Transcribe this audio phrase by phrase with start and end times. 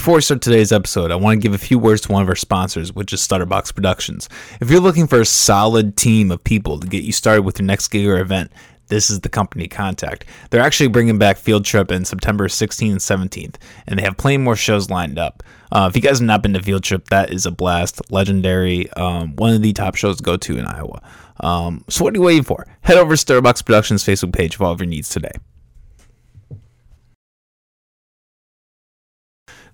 [0.00, 2.28] Before we start today's episode, I want to give a few words to one of
[2.30, 4.30] our sponsors, which is Stutterbox Productions.
[4.58, 7.66] If you're looking for a solid team of people to get you started with your
[7.66, 8.50] next gig or event,
[8.86, 10.24] this is the company contact.
[10.48, 14.38] They're actually bringing back Field Trip in September 16th and 17th, and they have plenty
[14.38, 15.42] more shows lined up.
[15.70, 18.90] Uh, if you guys have not been to Field Trip, that is a blast, legendary,
[18.92, 21.02] um, one of the top shows to go to in Iowa.
[21.40, 22.66] Um, so what are you waiting for?
[22.80, 25.32] Head over to Stutterbox Productions Facebook page for all of your needs today.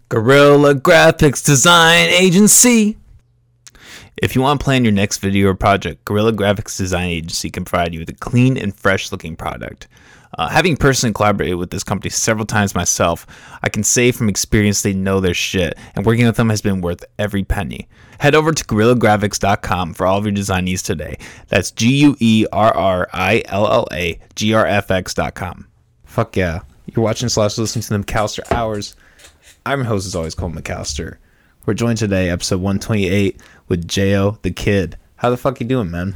[0.09, 2.97] Guerilla Graphics Design Agency.
[4.17, 7.65] If you want to plan your next video or project, Guerilla Graphics Design Agency can
[7.65, 9.89] provide you with a clean and fresh looking product.
[10.39, 13.27] Uh, having personally collaborated with this company several times myself,
[13.65, 16.83] I can say from experience they know their shit, and working with them has been
[16.83, 17.89] worth every penny.
[18.21, 21.19] Head over to GorillaGraphics.com for all of your design needs today.
[21.49, 25.67] That's G U E R R I L L A G R F X.com.
[26.05, 26.61] Fuck yeah.
[26.87, 28.95] You're watching slash listening to the McAllister Hours.
[29.67, 31.17] I'm your host, as always, Cole McAllister.
[31.67, 34.97] We're joined today, episode 128, with Jayo the Kid.
[35.17, 36.15] How the fuck you doing, man?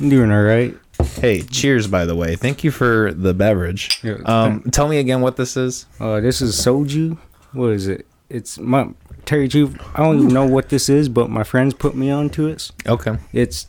[0.00, 0.76] I'm doing all right.
[1.20, 2.34] Hey, cheers, by the way.
[2.34, 4.00] Thank you for the beverage.
[4.02, 5.86] Yeah, Um, tell me again what this is.
[6.00, 7.16] Uh, this is soju.
[7.52, 8.04] What is it?
[8.28, 8.88] It's my
[9.24, 9.80] Terry Juve.
[9.94, 12.72] I don't even know what this is, but my friends put me onto it.
[12.84, 13.16] Okay.
[13.32, 13.68] It's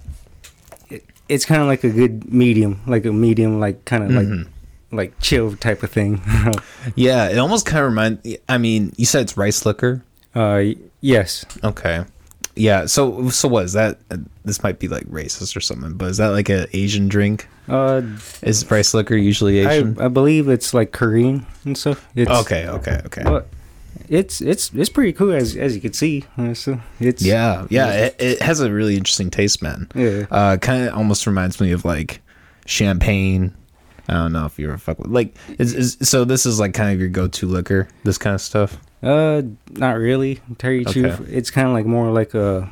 [0.89, 4.38] it, it's kind of like a good medium, like a medium, like kind of Mm-hmm.
[4.39, 4.47] like
[4.91, 6.21] like chill type of thing.
[6.95, 8.35] Yeah, it almost kind of reminds.
[8.47, 10.03] I mean, you said it's rice liquor.
[10.35, 10.63] uh,
[11.01, 11.45] yes.
[11.63, 12.03] Okay.
[12.55, 12.85] Yeah.
[12.87, 13.99] So, so what is that?
[14.11, 17.47] uh, This might be like racist or something, but is that like an Asian drink?
[17.67, 18.01] Uh,
[18.41, 19.99] Is rice liquor usually Asian?
[20.01, 22.07] I believe it's like Korean and stuff.
[22.15, 22.67] It's, okay.
[22.67, 22.99] Okay.
[23.05, 23.23] Okay.
[23.23, 23.47] But
[24.09, 26.25] it's it's it's pretty cool as as you can see.
[26.37, 27.67] Uh, so it's Yeah.
[27.69, 27.91] Yeah.
[27.93, 29.87] It, it has a really interesting taste, man.
[29.93, 30.25] Yeah.
[30.31, 32.21] Uh, kind of almost reminds me of like
[32.65, 33.53] champagne.
[34.09, 36.73] I don't know if you ever fuck with like is, is so this is like
[36.73, 38.77] kind of your go-to liquor, this kind of stuff.
[39.02, 40.41] Uh, not really.
[40.57, 40.93] Terry Okay.
[41.03, 41.19] Chief.
[41.29, 42.69] It's kind of like more like a.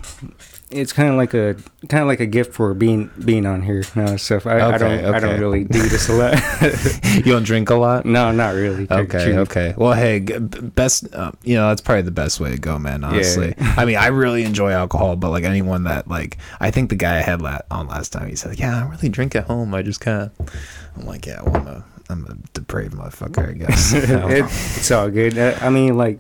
[0.70, 1.56] It's kind of like a
[1.88, 4.46] kind of like a gift for being being on here and stuff.
[4.46, 6.34] I, I Okay, don't I don't really do this a lot.
[7.16, 8.06] you don't drink a lot?
[8.06, 8.86] no, not really.
[8.92, 9.74] Okay, okay.
[9.78, 13.06] Well, hey, best, uh, you know, that's probably the best way to go, man.
[13.06, 16.98] Honestly, I mean, I really enjoy alcohol, but like anyone that like, I think the
[16.98, 19.74] guy I had la- on last time, he said, "Yeah, I really drink at home.
[19.74, 20.50] I just kind of."
[20.98, 23.94] I'm like, yeah, well, I'm a, I'm a depraved motherfucker, I guess.
[23.94, 25.38] I it, it's all good.
[25.38, 26.20] Uh, I mean, like,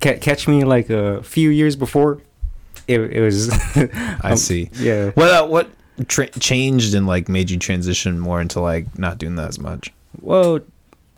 [0.00, 2.20] ca- catch me like a few years before.
[2.88, 3.50] It, it was.
[3.76, 4.70] I um, see.
[4.74, 5.10] Yeah.
[5.10, 5.70] What uh, what
[6.08, 9.92] tra- changed and like made you transition more into like not doing that as much?
[10.20, 10.60] Well,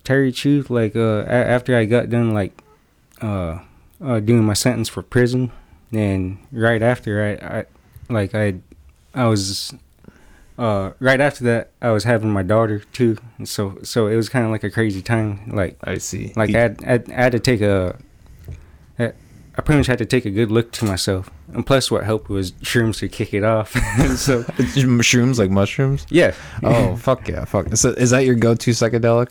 [0.05, 2.63] Terry Truth, like uh, a- after I got done like
[3.21, 3.59] uh,
[4.03, 5.53] uh, doing my sentence for prison,
[5.93, 7.65] and right after I, I
[8.09, 8.55] like I,
[9.15, 9.75] I was,
[10.57, 14.29] uh, right after that I was having my daughter too, and so so it was
[14.29, 15.51] kind of like a crazy time.
[15.53, 16.33] Like I see.
[16.37, 17.99] like I had, I had, I had to take a,
[19.59, 22.29] I pretty much had to take a good look to myself, and plus what helped
[22.29, 23.73] was shrooms to kick it off.
[24.17, 24.45] so
[24.87, 26.07] mushrooms like mushrooms.
[26.11, 26.33] yeah,
[26.63, 27.75] Oh fuck yeah, fuck.
[27.77, 29.31] So is that your go-to psychedelic?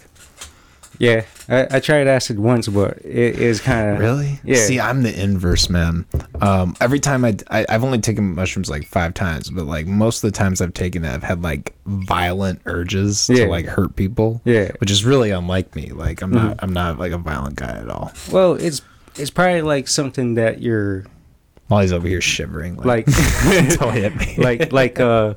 [1.00, 4.40] yeah, I, I tried acid once, but it is kind of Really?
[4.44, 4.56] Yeah.
[4.58, 6.06] See, I'm the inverse, man.
[6.42, 10.24] Um, every time I, I, I've only taken mushrooms like five times, but like most
[10.24, 13.46] of the times I've taken it, I've had like violent urges Yeah.
[13.46, 14.42] to like hurt people.
[14.44, 14.72] Yeah.
[14.80, 15.92] Which is really unlike me.
[15.92, 18.12] Like I'm not, I'm not like a violent guy at all.
[18.32, 18.82] Well, it's
[19.20, 21.06] it's probably like something that you're
[21.70, 22.78] Molly's over here shivering.
[22.78, 23.08] like
[24.18, 24.36] me.
[24.38, 25.34] like like uh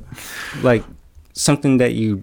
[0.62, 0.84] like
[1.32, 2.22] something that you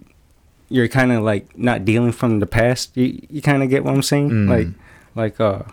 [0.69, 2.95] you're kind of like not dealing from the past.
[2.95, 4.29] You you kind of get what I'm saying?
[4.29, 4.49] Mm.
[4.49, 4.67] Like
[5.15, 5.63] like uh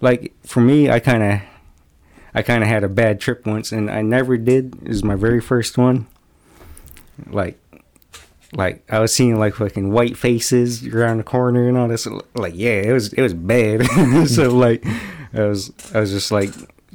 [0.00, 1.40] like for me, I kind of
[2.34, 4.76] I kind of had a bad trip once, and I never did.
[4.82, 6.06] It was my very first one.
[7.26, 7.58] Like
[8.52, 12.06] like I was seeing like fucking white faces around the corner and all this.
[12.34, 13.84] Like yeah, it was it was bad.
[14.28, 14.84] so like
[15.34, 16.50] I was I was just like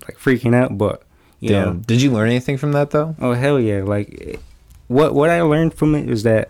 [0.07, 1.01] like freaking out, but
[1.41, 1.81] Damn.
[1.81, 3.15] Did you learn anything from that though?
[3.19, 3.83] Oh hell yeah!
[3.83, 4.39] Like
[4.87, 6.49] what what I learned from it is that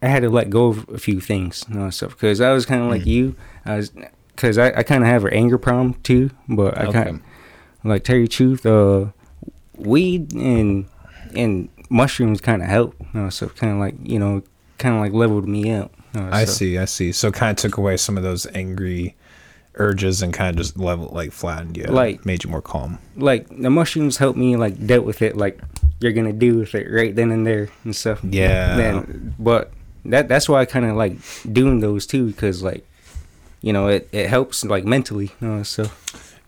[0.00, 2.12] I had to let go of a few things, know, stuff.
[2.12, 3.36] Because I was kind of like you,
[3.66, 3.90] I was
[4.34, 6.30] because I, I kind of have an anger problem too.
[6.48, 6.92] But I Okay.
[7.04, 7.20] kind of
[7.84, 9.06] like tell you the truth, uh,
[9.76, 10.86] weed and
[11.36, 14.42] and mushrooms kind of help, you know, so kind of like you know,
[14.78, 15.92] kind of like leveled me out.
[16.14, 16.78] you know, I so- see.
[16.78, 17.12] I see.
[17.12, 19.14] So kind of took away some of those angry
[19.76, 22.98] urges and kind of just level like flattened you, Like- made you more calm.
[23.16, 25.60] Like the mushrooms helped me like dealt with it like
[26.00, 28.20] you're gonna do with it right then and there and stuff.
[28.22, 28.76] Yeah.
[28.76, 29.72] Then, but
[30.04, 31.16] that that's why I kind of like
[31.50, 32.86] doing those too because like
[33.60, 35.86] you know it, it helps like mentally you know, so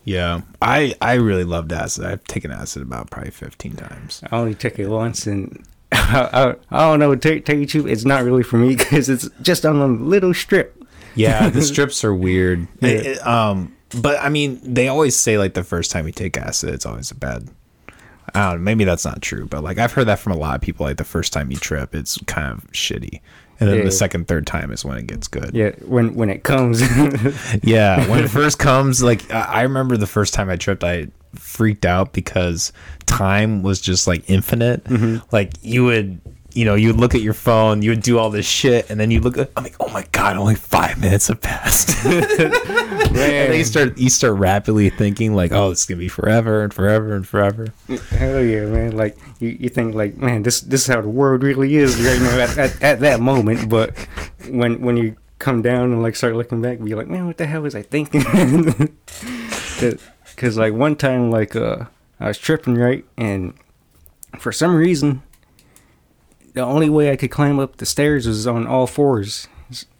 [0.03, 2.05] Yeah, I I really loved acid.
[2.05, 4.21] I've taken acid about probably fifteen times.
[4.29, 7.87] I only took it once and I, I, I don't know tell, tell you truth
[7.87, 10.83] it's not really for me because it's just on a little strip
[11.15, 12.67] Yeah, the strips are weird.
[12.81, 12.89] Yeah.
[12.89, 16.73] It- um, but I mean, they always say like the first time you take acid,
[16.73, 17.47] it's always a bad.
[18.33, 18.63] I don't know.
[18.63, 20.85] Maybe that's not true, but like I've heard that from a lot of people.
[20.85, 23.21] Like the first time you trip, it's kind of shitty,
[23.59, 23.83] and then Yeah.
[23.85, 25.51] the second, third time is when it gets good.
[25.53, 26.81] Yeah, when when it comes.
[27.63, 31.07] Yeah, when it first comes, like I I remember the first time I tripped, I
[31.35, 32.73] freaked out because
[33.05, 34.81] time was just like infinite.
[35.31, 36.19] Like you would,
[36.55, 38.97] you know, you would look at your phone, you would do all this shit, and
[38.97, 42.05] then you look at, I'm like, oh my god, only five minutes have passed.
[42.05, 42.53] and
[43.15, 47.13] then you start, you start rapidly thinking like, oh, it's gonna be forever and forever
[47.13, 47.67] and forever.
[48.09, 48.95] Hell yeah, man!
[48.95, 52.21] Like you, you think like, man, this this is how the world really is right
[52.21, 53.69] now at, at, at that moment.
[53.69, 53.93] But
[54.49, 57.45] when when you come down and like start looking back, you're like, man, what the
[57.45, 58.23] hell was I thinking?
[60.35, 61.85] Because like one time, like uh,
[62.19, 63.53] I was tripping right, and
[64.39, 65.21] for some reason,
[66.55, 69.47] the only way I could climb up the stairs was on all fours.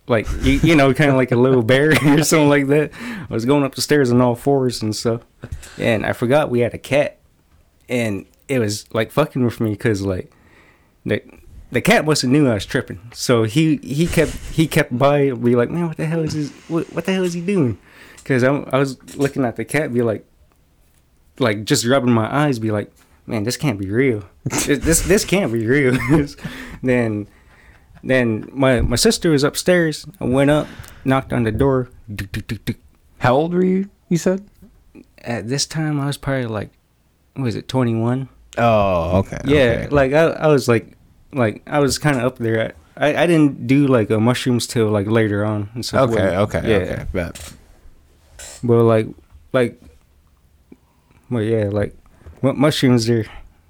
[0.08, 2.92] Like you, you know, kind of like a little bear or something like that.
[3.00, 5.22] I was going up the stairs on all fours and stuff,
[5.78, 7.20] and I forgot we had a cat
[7.90, 10.32] and it was like fucking with me because like
[11.06, 11.22] the
[11.72, 15.32] the cat must have knew I was tripping, so he he kept he kept by
[15.32, 16.52] be like, man, what the hell is this?
[16.70, 17.78] What, what the hell is he doing?
[18.18, 20.26] Because I, I was looking at the cat, be like,
[21.38, 22.92] like just rubbing my eyes, be like,
[23.26, 24.24] man, this can't be real.
[24.44, 25.98] this this, this can't be real.
[26.84, 27.28] then
[28.04, 30.06] then my my sister was upstairs.
[30.20, 30.68] I went up,
[31.04, 31.90] knocked on the door.
[33.20, 33.90] How old were you?
[34.10, 34.48] You said?
[35.20, 36.70] At this time, I was probably like,
[37.34, 38.30] what was it, twenty one?
[38.58, 39.40] Oh, okay.
[39.46, 39.88] Yeah, okay.
[39.90, 40.94] like I, I was like,
[41.34, 42.74] like I was kind of up there.
[42.98, 46.12] I, I didn't do like a mushrooms till like later on and stuff.
[46.12, 46.94] Okay, okay, yeah.
[46.94, 47.06] okay.
[47.12, 47.54] Bet.
[48.64, 49.08] But like,
[49.52, 49.82] like,
[51.30, 51.96] well, yeah, like
[52.54, 53.26] mushrooms are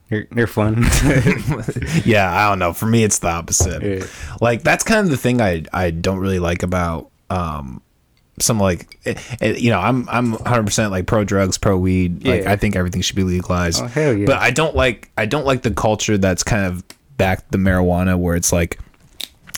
[0.10, 0.84] they're they're fun.
[2.06, 2.74] yeah, I don't know.
[2.74, 3.82] For me, it's the opposite.
[3.82, 4.06] Yeah.
[4.42, 7.82] Like that's kind of the thing I I don't really like about um
[8.40, 12.26] some like eh, eh, you know I'm I'm 100 percent like pro drugs, pro weed.
[12.26, 12.52] Like Yeah.
[12.52, 13.82] I think everything should be legalized.
[13.82, 14.26] Oh, hell yeah.
[14.26, 16.84] But I don't like I don't like the culture that's kind of
[17.18, 18.80] back the marijuana where it's like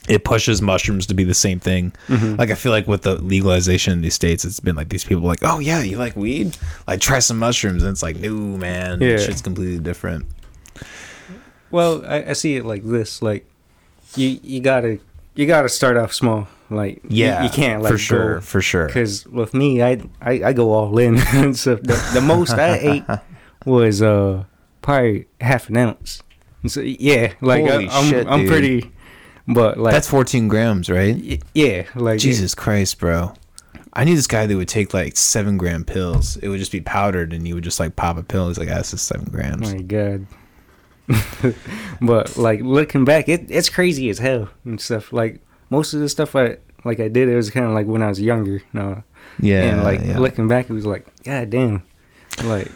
[0.08, 1.92] it pushes mushrooms to be the same thing.
[2.08, 2.36] Mm-hmm.
[2.36, 5.24] Like I feel like with the legalization in these states, it's been like these people
[5.24, 6.58] like, oh yeah, you like weed?
[6.88, 9.18] Like try some mushrooms, and it's like, no man, Yeah.
[9.18, 10.26] shit's completely different.
[11.72, 13.22] well, I, I see it like this.
[13.22, 13.46] Like,
[14.16, 15.00] you you gotta
[15.36, 16.48] you gotta start off small.
[16.70, 18.88] Like, Yeah, you, can't like for sure, go- for sure.
[18.88, 21.18] Because with me, I, I I go all in.
[21.54, 23.04] so the, the most I ate
[23.66, 24.44] was uh
[24.82, 26.22] probably half an ounce.
[26.64, 28.92] And so yeah, like I, Holy I'm shit, I'm pretty,
[29.48, 31.16] but like That's 14 grams, right?
[31.16, 33.34] y- yeah, like Jesus Christ, bro.
[33.94, 36.38] I knew this guy that would take like seven gram pills.
[36.38, 38.48] It would just be powdered, and you would just like pop a pill.
[38.48, 40.28] He's like, "Ah, "This is seven grams." My God.
[42.02, 45.14] but like looking back, it it's crazy as hell and stuff.
[45.14, 48.04] Like most of the stuff I like I did, it was kind of like when
[48.04, 48.58] I was younger.
[48.58, 49.04] You know?
[49.40, 50.20] Yeah, and like yeah.
[50.20, 51.84] looking back, it was like, God damn,
[52.44, 52.72] like,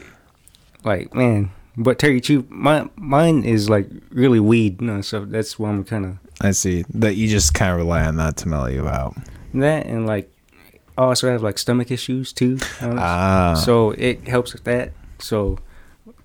[0.84, 1.52] like man.
[1.78, 5.84] But Terry Chew, my mine is like really weed, you know, so that's why I'm
[5.84, 8.88] kind of I see that you just kind of rely on that to mellow you
[8.88, 9.16] out.
[9.54, 10.30] that, and like
[10.98, 12.58] I also have like stomach issues too.
[12.82, 14.92] Ah, so it helps with that.
[15.20, 15.58] So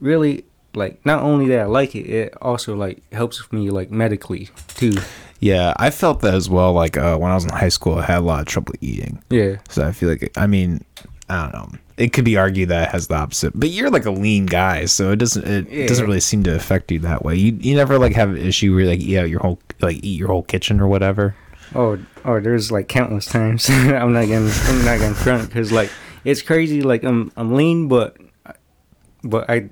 [0.01, 3.91] really, like not only that I like it, it also like helps with me like
[3.91, 4.95] medically too.
[5.41, 6.73] yeah, I felt that as well.
[6.73, 9.23] Like uh, when I was in high school, I had a lot of trouble eating,
[9.31, 9.57] Yeah.
[9.69, 10.85] so I feel like I mean,
[11.29, 11.79] I don't know.
[11.97, 14.85] It could be argued that it has the opposite, but you're like a lean guy,
[14.85, 15.87] so it doesn't it Yeah.
[15.87, 17.35] doesn't really seem to affect you that way.
[17.37, 19.97] You you never like have an issue where you, like eat out your whole like
[20.05, 21.35] eat your whole kitchen or whatever.
[21.75, 23.69] Oh, oh, there's like countless times.
[23.71, 25.91] I'm not gonna, I'm not gonna front because like
[26.25, 26.83] it's crazy.
[26.83, 28.17] Like I'm, I'm lean, but,
[29.25, 29.69] but I,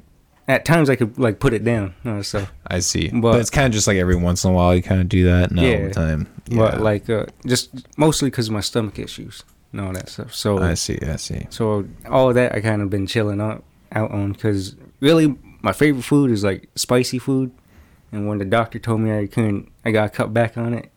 [0.49, 1.94] at times I could like put it down.
[2.04, 4.50] You know, so, I see, But- but, it's kind of just like every once in
[4.50, 6.26] a while you kind of do that, not all the time.
[6.50, 10.32] but like uh, just mostly because of my stomach issues and all that stuff.
[10.34, 11.46] So, I see, I see.
[11.50, 16.04] so all that I kind of been chilling out out on because really my favorite
[16.04, 17.50] food is like spicy food,
[18.12, 20.90] and when the doctor told me I couldn't, I got cut back on it.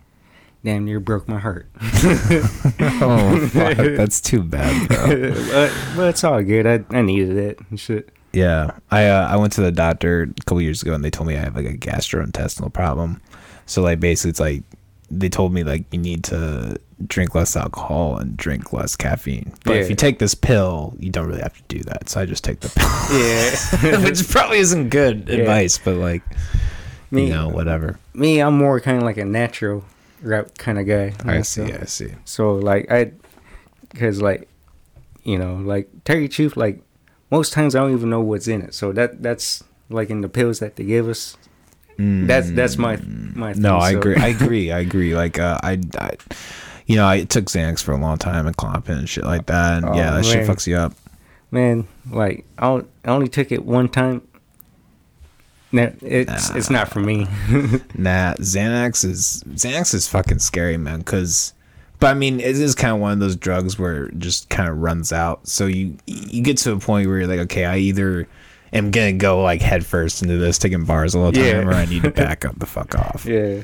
[0.63, 1.67] Damn near broke my heart.
[1.81, 5.07] oh, fuck, that's too bad, bro.
[5.51, 6.67] but, but it's all good.
[6.67, 8.09] I, I needed it and shit.
[8.33, 11.27] Yeah, I uh, I went to the doctor a couple years ago and they told
[11.27, 13.21] me I have like a gastrointestinal problem.
[13.65, 14.63] So like basically it's like
[15.09, 19.53] they told me like you need to drink less alcohol and drink less caffeine.
[19.63, 22.09] But if you take this pill, you don't really have to do that.
[22.09, 22.87] So I just take the pill.
[23.91, 24.03] Yeah.
[24.03, 25.35] Which probably isn't good Yeah.
[25.41, 26.23] advice, but like
[27.11, 27.99] Me, you know, whatever.
[28.13, 29.85] me, I'm more kind of like a natural
[30.21, 31.13] route kind of guy.
[31.23, 32.11] I see, So, I see.
[32.25, 33.11] so like I,
[33.91, 34.49] because like,
[35.23, 36.81] you know, like Terry Chief, like
[37.31, 38.73] most times I don't even know what's in it.
[38.73, 41.37] So that that's like in the pills that they give us.
[41.97, 43.53] That's that's my my.
[43.53, 44.15] No, I so- agree.
[44.15, 44.71] I agree.
[44.71, 45.15] I agree.
[45.15, 46.11] Like uh, I, I,
[46.85, 49.77] you know, I took Xanax for a long time and Klonopin and shit like that.
[49.77, 50.93] And Oh, yeah, that shit fucks you up.
[51.51, 54.21] Man, like I only took it one time.
[55.71, 57.27] No, it's it's not for me.
[57.95, 61.03] Nah, Xanax is Xanax is fucking scary, man.
[61.03, 61.53] Cause,
[61.99, 64.69] but I mean, it is kind of one of those drugs where it just kind
[64.69, 65.47] of runs out.
[65.47, 68.27] So you you get to a point where you're like, okay, I either
[68.73, 71.67] am gonna go like head first into this, taking bars a little time, Yeah.
[71.67, 73.25] or I need to back up the fuck off.
[73.25, 73.61] yeah.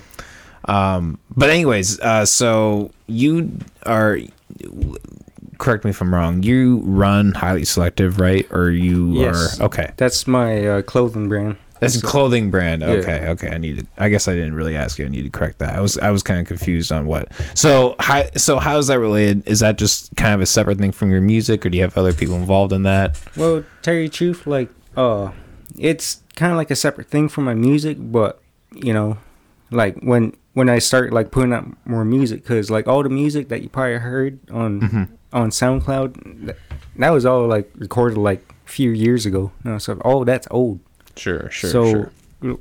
[0.65, 3.51] Um, but anyways, uh, so you
[3.85, 4.17] are.
[5.59, 6.43] Correct me if I'm wrong.
[6.43, 8.45] You run highly selective, right?
[8.51, 9.59] Or you Yes.
[9.59, 9.91] are okay.
[9.97, 11.57] That's my uh, clothing brand.
[11.79, 12.81] That's a clothing brand.
[12.81, 13.49] Okay, okay.
[13.49, 13.85] I need to.
[13.97, 15.05] I guess I didn't really ask you.
[15.05, 15.75] I need to correct that.
[15.75, 17.27] I was I was kind of confused on what.
[17.55, 19.45] So how so how is that related?
[19.47, 21.97] Is that just kind of a separate thing from your music, or do you have
[21.97, 23.19] other people involved in that?
[23.35, 25.31] Well, Terry Truth, like, uh,
[25.77, 28.41] it's kind of like a separate thing from my music, but
[28.73, 29.17] you know,
[29.71, 33.49] like when when I start like putting out more music, cause like all the music
[33.49, 35.03] that you probably heard on Mm-hmm.
[35.33, 36.57] on SoundCloud, that,
[36.97, 39.51] that was all like recorded like a few years ago.
[39.63, 40.79] You know, so all that's old.
[41.15, 42.09] Sure, sure, so
[42.41, 42.57] the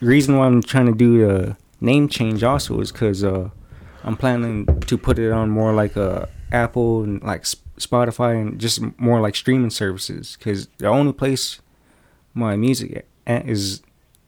[0.00, 3.50] reason why I'm trying to do the name change also is because uh,
[4.04, 7.44] I'm planning to put it on more like uh, Apple and like
[7.78, 10.36] Spotify and just more like streaming services.
[10.36, 11.60] Because the only place
[12.34, 13.82] my music is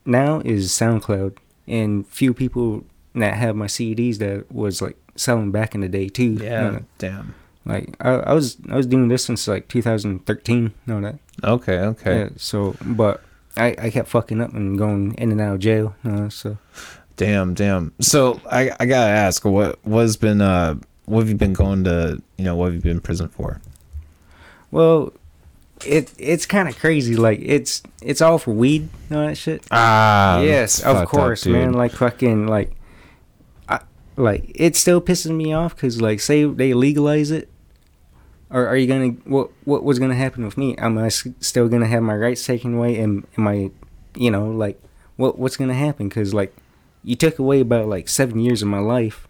[0.04, 2.84] now is SoundCloud, and few people
[3.14, 6.34] that have my CDs that was like selling back in the day too.
[6.34, 6.64] Yeah.
[6.64, 7.34] You know, Damn.
[7.64, 10.62] like I, I was I was doing this since like 2013.
[10.62, 11.18] You know that.
[11.42, 11.78] Okay.
[11.78, 12.18] Okay.
[12.18, 13.23] Yeah, so, but
[13.56, 15.94] I, I kept fucking up and going in and out of jail.
[16.04, 16.58] Uh, so,
[17.16, 17.54] Damn.
[17.54, 17.92] Damn.
[18.00, 20.75] So I I gotta ask, what what's been uh
[21.06, 23.61] what have you been going to you know what have you been in prison for?
[24.70, 25.12] well,
[25.86, 27.16] it it's kind of crazy.
[27.16, 29.64] Like it's it's all for weed, you know that shit.
[29.70, 30.40] Ah.
[30.40, 31.72] yes, of fucked up, course, man.
[31.72, 32.72] Like fucking like,
[33.68, 33.80] I
[34.16, 37.48] like it still pisses me off because like say they legalize it.
[38.50, 40.76] Or are you gonna what what was gonna happen with me?
[40.76, 42.98] Am I still gonna have my rights taken away?
[42.98, 43.70] Am am I,
[44.14, 44.80] you know, like
[45.16, 46.08] what what's gonna happen?
[46.08, 46.54] Because like
[47.02, 49.26] you took away about like seven years of my life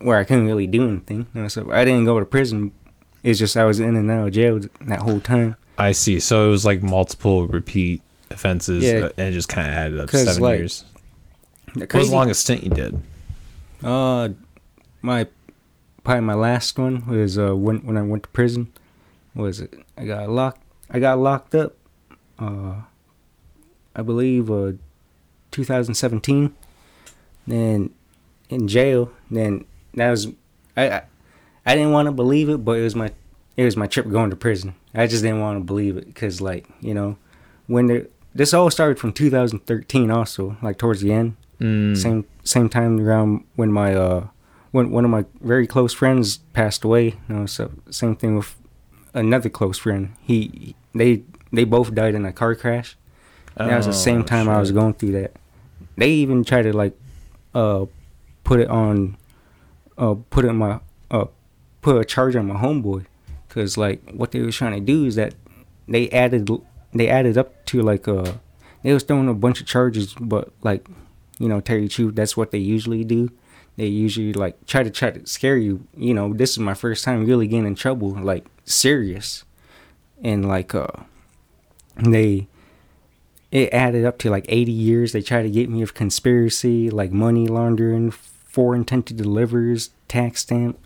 [0.00, 1.26] where I couldn't really do anything.
[1.34, 2.72] You know, so I didn't go to prison.
[3.22, 5.56] It's just I was in and out of jail that whole time.
[5.76, 6.20] I see.
[6.20, 9.06] So it was like multiple repeat offenses, Yeah.
[9.06, 10.84] uh, and it just kind of added up seven like, years.
[11.74, 13.00] What was the longest stint you did?
[13.82, 14.30] Uh,
[15.02, 15.26] my
[16.02, 18.72] probably my last one was uh when when I went to prison.
[19.34, 19.74] Was it?
[19.96, 20.62] I got locked.
[20.90, 21.76] I got locked up.
[22.38, 22.82] Uh,
[23.94, 24.72] I believe uh,
[25.50, 26.54] 2017.
[27.46, 27.90] Then
[28.48, 29.12] in jail.
[29.30, 30.28] Then that was
[30.76, 30.90] I.
[30.90, 31.02] I,
[31.68, 33.10] I didn't want to believe it, but it was my
[33.56, 34.74] it was my trip going to prison.
[34.94, 37.18] I just didn't want to believe it because like you know
[37.66, 41.36] when the this all started from 2013 also like towards the end.
[41.60, 41.96] Mm.
[42.00, 44.28] same same time around when my uh
[44.70, 48.54] when one of my very close friends passed away you know so same thing with
[49.12, 50.14] another close friend.
[50.22, 51.22] He they
[51.52, 52.96] they both died in a car crash.
[53.56, 55.32] That was the same Oh, time i was going through that.
[55.96, 56.96] They even tried to like
[57.54, 57.86] uh
[58.44, 59.16] put it on
[59.98, 60.78] uh put it in my
[61.88, 63.06] put a charge on my homeboy
[63.48, 65.34] because like what they were trying to do is that
[65.88, 66.50] they added
[66.92, 68.32] they added up to like uh
[68.82, 70.86] they was throwing a bunch of charges but like
[71.38, 73.30] you know Terry Chu, that's what they usually do.
[73.76, 75.86] They usually like try to try to scare you.
[75.96, 79.44] You know this is my first time really getting in trouble like serious.
[80.22, 80.88] And like uh
[81.96, 82.48] they
[83.50, 85.12] it added up to like 80 years.
[85.12, 90.42] They tried to get me of conspiracy like money laundering for intent to delivers tax
[90.42, 90.78] stamp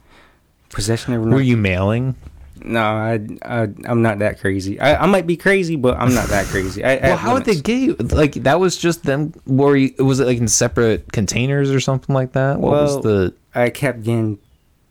[0.72, 2.16] possession of Were you mailing?
[2.64, 6.28] no I, I i'm not that crazy I, I might be crazy but i'm not
[6.28, 7.94] that crazy I, Well, how would they get you?
[7.94, 9.32] Like that was just them.
[9.46, 12.60] Were you, was it like in separate containers or something like that?
[12.60, 13.34] What Well, was the?
[13.54, 14.38] I kept getting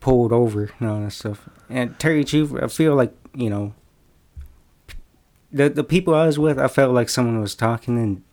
[0.01, 1.47] pulled over and all that stuff.
[1.69, 3.73] And Terry Chief, I feel like you know,
[5.51, 8.23] the the people I was with, I felt like someone was talking, and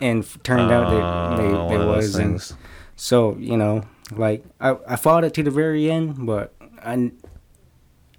[0.00, 2.52] and turned out that ah, they, they, those was, and
[2.96, 3.82] so you know,
[4.12, 7.12] like I I fought it to the very end, but I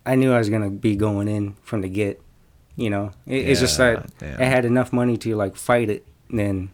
[0.06, 2.22] I knew I was gonna be going in from the get.
[2.75, 4.41] You know, it, it's just that damn.
[4.41, 6.06] I had enough money to like fight it.
[6.30, 6.70] And then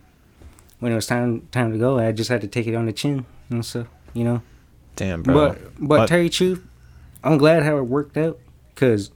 [0.79, 2.93] when it was time time to go, I just had to take it on the
[2.93, 3.87] chin and stuff.
[4.13, 4.41] You know.
[4.95, 5.33] Damn, bro.
[5.33, 6.65] But but you the truth,
[7.23, 8.39] I'm glad how it worked out
[8.73, 9.11] because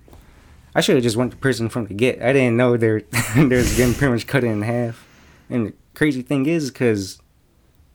[0.76, 2.22] I should have just went to prison from the get.
[2.22, 3.02] I didn't know there
[3.36, 5.08] there's getting pretty much cut in half.
[5.50, 7.22] And the crazy thing is because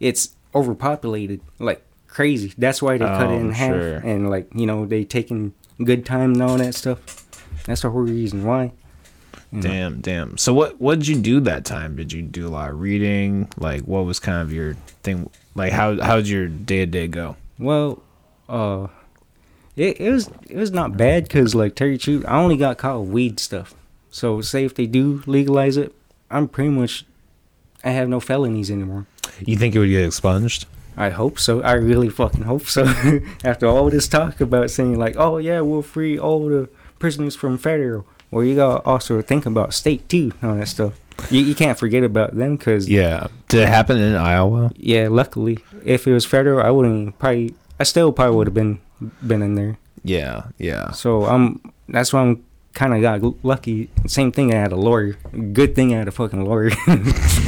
[0.01, 1.86] it's overpopulated like
[2.17, 2.53] crazy.
[2.57, 3.69] That's why they cut Oh, it in half.
[3.71, 3.97] sure.
[3.99, 5.53] And like you know they taking
[5.85, 6.99] good time and all that stuff.
[7.67, 8.73] That's the whole reason why.
[9.53, 9.61] you know.
[9.63, 10.39] Damn, damn.
[10.39, 11.95] So what what did you do that time?
[11.97, 13.49] Did you do a lot of reading?
[13.59, 15.29] Like what was kind of your thing?
[15.55, 17.37] Like how how did your day to day go?
[17.59, 18.03] Well,
[18.49, 18.87] uh,
[19.77, 23.01] it, it was it was not bad because like Terry you I only got caught
[23.01, 23.75] with weed stuff.
[24.11, 25.95] So say if they do legalize it,
[26.31, 27.05] I'm pretty much
[27.85, 29.05] I have no felonies anymore.
[29.45, 30.65] You think it would get expunged?
[30.97, 31.61] I hope so.
[31.63, 32.85] I really fucking hope so.
[33.45, 37.59] After all this talk about saying like, oh yeah, we'll free all the prisoners from
[37.59, 38.07] federal.
[38.31, 40.95] Well, you gotta also think about state too, all that stuff.
[41.31, 43.29] You, you can't forget about them because Yeah.
[43.49, 44.71] Did it happen in Iowa?
[44.77, 47.55] yeah, luckily, if it was federal, I wouldn't probably.
[47.79, 48.81] I still probably would have been
[49.27, 49.79] been in there.
[50.03, 50.45] Yeah.
[50.59, 50.91] Yeah.
[50.93, 51.61] So I'm.
[51.89, 52.43] That's why I'm
[52.75, 53.89] kind of got lucky.
[54.07, 54.53] Same thing.
[54.53, 55.17] I had a lawyer.
[55.53, 56.71] Good thing I had a fucking lawyer.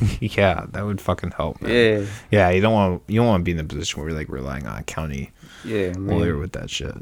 [0.20, 1.60] Yeah, that would fucking help.
[1.62, 1.72] Man.
[1.72, 2.06] yeah.
[2.30, 4.28] Yeah, you don't want you don't want to be in the position where you're like
[4.28, 5.30] relying on a county
[5.64, 6.06] Yeah, man.
[6.18, 6.94] lawyer with that shit.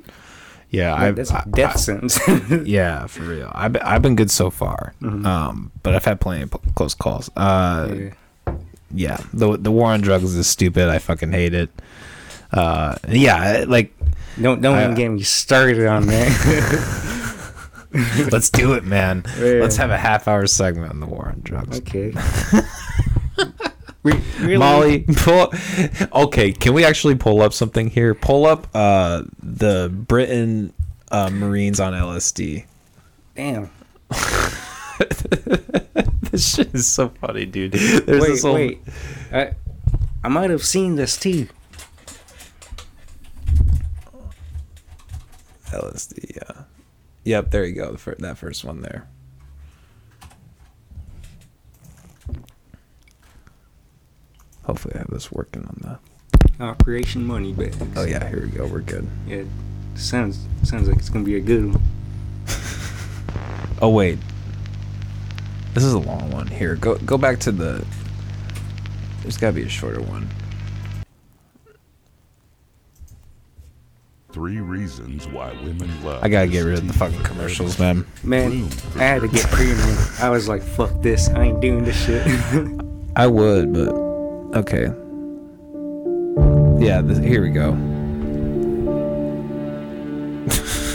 [0.71, 2.19] Yeah, I've, that's I, death I- sentence.
[2.67, 3.51] yeah, for real.
[3.55, 5.25] I've been, I've been good so far, Mhm.
[5.25, 7.31] um, but I've had plenty of p- close calls.
[7.37, 8.55] Uh, yeah.
[8.93, 10.89] yeah, the the war on drugs is stupid.
[10.89, 11.71] I fucking hate it.
[12.53, 13.93] Uh, yeah, like
[14.41, 17.11] Don't don't I- even get me started on that.
[18.33, 19.25] let's do it, man.
[19.39, 19.61] Yeah.
[19.61, 21.79] Let's have a half hour segment on the war on drugs.
[21.79, 22.13] okay.
[24.03, 24.59] Re- really?
[24.59, 25.53] Molly, pull.
[26.13, 28.15] Okay, can we actually pull up something here?
[28.15, 30.75] Pull up uh, the Britain
[31.11, 32.67] uh, Marines on LSD.
[33.35, 33.71] Damn.
[36.31, 37.73] this shit is so funny, dude.
[37.73, 38.83] There's wait, this whole- wait.
[39.33, 39.53] I
[40.23, 41.49] I might have seen this too.
[45.71, 46.64] LSD, yeah.
[47.25, 47.93] Yep, there you go.
[47.93, 49.09] The fir- that first one there.
[54.65, 55.99] Hopefully, I have this working on the.
[56.65, 57.77] Operation Moneybags.
[57.97, 58.67] Oh yeah, here we go.
[58.67, 59.09] We're good.
[59.27, 59.43] Yeah.
[59.97, 61.83] Sounds sounds like it's gonna be a good one.
[63.83, 64.19] Oh wait,
[65.75, 66.47] this is a long one.
[66.47, 67.85] Here, go go back to the.
[69.23, 70.29] There's got to be a shorter one.
[74.35, 76.25] Three reasons why women love.
[76.25, 78.05] I gotta get rid of the fucking commercials, man.
[78.25, 79.97] Man, I had to get premium.
[80.19, 81.29] I was like, fuck this.
[81.29, 82.27] I ain't doing this shit.
[83.17, 83.91] I would, but
[84.59, 84.87] okay.
[86.85, 87.75] Yeah, this, here we go.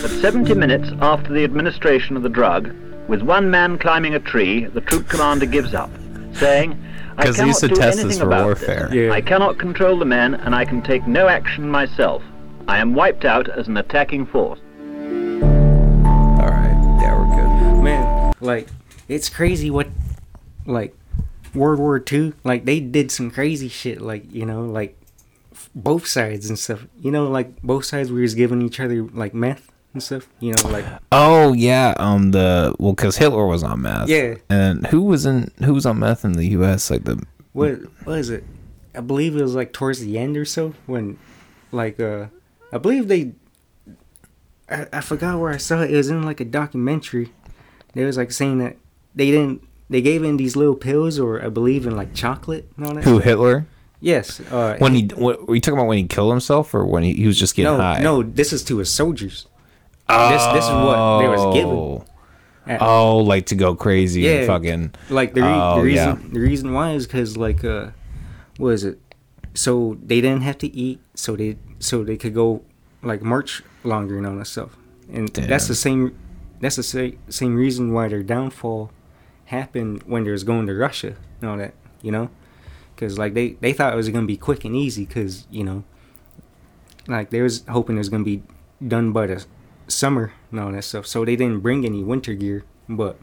[0.03, 2.75] At 70 minutes after the administration of the drug,
[3.07, 5.89] with one man climbing a tree, the troop commander gives up,
[6.33, 6.77] saying,
[7.17, 8.87] I 'Cause they cannot used to do test this anything for about warfare.
[8.91, 8.95] This.
[8.95, 9.11] Yeah.
[9.13, 12.21] I cannot control the men, and I can take no action myself.
[12.69, 14.59] I am wiped out as an attacking force.
[15.41, 17.83] All right, yeah, we're good.
[17.83, 18.67] Man, like,
[19.07, 19.87] it's crazy what,
[20.67, 20.95] like,
[21.55, 24.95] World War II, like, they did some crazy shit, like, you know, like,
[25.51, 26.85] f- both sides and stuff.
[27.01, 30.29] You know, like, both sides were just giving each other, like, meth and stuff.
[30.39, 34.09] You know, like, Oh yeah, um, the well, because Hitler was on meth.
[34.09, 34.35] Yeah.
[34.47, 36.91] and who was in who was on meth in the U.S.
[36.91, 37.19] Like the
[37.53, 38.43] what, what is it?
[38.93, 41.17] I believe it was, like, towards the end or so when,
[41.71, 42.27] like, uh,
[42.71, 43.33] I believe they,
[44.69, 45.91] I, I forgot where I saw it.
[45.91, 47.31] It was in, like, a documentary.
[47.93, 48.77] They was, like, saying that
[49.15, 52.85] they didn't, they gave in these little pills or I believe in, like, chocolate and
[52.85, 53.03] all that.
[53.03, 53.65] who Hitler
[54.01, 54.39] Yes.
[54.39, 57.13] Uh, when he what, were you talking about when he killed himself or when he,
[57.15, 57.99] he was just getting no, high?
[58.01, 59.45] no, this is to his soldiers.
[60.07, 61.75] This this is what they was given.
[61.75, 62.05] Oh.
[62.65, 64.47] At- Oh, like to go crazy and Yeah.
[64.47, 64.93] fucking.
[65.09, 66.27] Like the, re- Oh, the reason yeah.
[66.31, 67.89] the reason why is because like uh,
[68.55, 68.99] what is it?
[69.53, 72.61] So they didn't have to eat, so they so they could go
[73.01, 74.75] like march longer and all that stuff.
[75.11, 76.17] And that's the same
[76.59, 78.91] that's the sa- same reason why their downfall
[79.45, 81.73] happened when they was going to Russia and all that.
[82.01, 82.29] You know,
[82.95, 85.83] because like they they thought it was gonna be quick and easy because you know,
[87.07, 88.43] like they was hoping it was gonna be
[88.85, 89.45] done by the
[89.87, 91.07] summer and all that stuff.
[91.07, 93.17] So they didn't bring any winter gear, but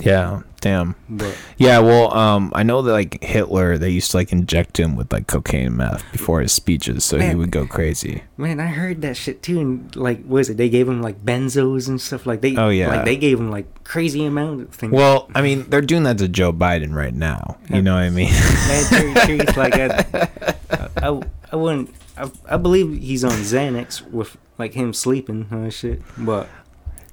[0.00, 0.96] Yeah, damn.
[1.08, 1.36] but.
[1.56, 5.12] Yeah, well, um, I know that like Hitler, they used to like inject him with
[5.12, 8.24] like cocaine meth before his speeches, so he would go crazy.
[8.36, 10.56] Man, I heard that shit too, and like, what is it?
[10.56, 12.26] They gave him like benzos and stuff.
[12.26, 12.88] Like they, Oh, yeah.
[12.88, 14.92] like they gave him like crazy amount of things.
[14.92, 17.58] Well, I mean, they're doing that to Joe Biden right now.
[17.70, 18.30] You know what I mean?
[18.68, 21.94] man, tell you the truth, like I, I, I wouldn't.
[22.16, 26.00] I, I believe he's on Xanax with like him sleeping and shit.
[26.16, 26.48] But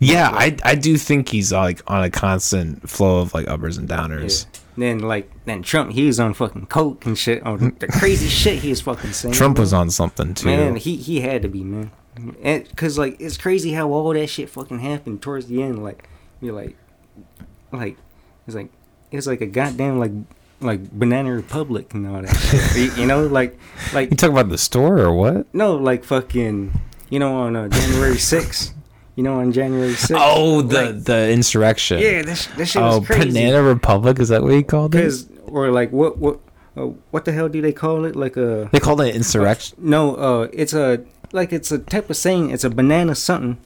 [0.02, 3.88] yeah, I I do think he's like on a constant flow of like uppers and
[3.88, 3.98] yeah.
[3.98, 4.48] downers.
[4.76, 7.44] then like then Trump, he was on fucking coke and shit.
[7.44, 9.36] On the crazy shit he was fucking saying.
[9.36, 10.48] Trump was on something too.
[10.48, 11.92] Man, he he had to be man,
[12.42, 15.84] and cause like it's crazy how all that shit fucking happened towards the end.
[15.84, 16.10] Like
[16.42, 16.76] you're like,
[17.72, 17.96] like
[18.48, 18.72] it's like
[19.12, 20.14] it's like a goddamn like
[20.62, 22.76] like Banana Republic and all that shit.
[22.98, 23.56] you, you know, like
[23.94, 25.54] like you talk about the store or what?
[25.54, 26.74] no, like fucking
[27.12, 28.74] you know on uh, January sixth.
[29.16, 30.14] You know on January sixth.
[30.18, 32.00] Oh, the like, the insurrection.
[32.00, 33.28] yeah, this this shit Oh, was crazy.
[33.32, 35.14] Banana Republic is that what you called it?
[35.48, 36.40] Or like what what
[36.78, 38.16] uh, what the hell do they call it?
[38.16, 39.78] Like a They call it insurrection.
[39.82, 42.52] No, uh, it's a like it's a type of saying.
[42.52, 43.58] It's a banana something.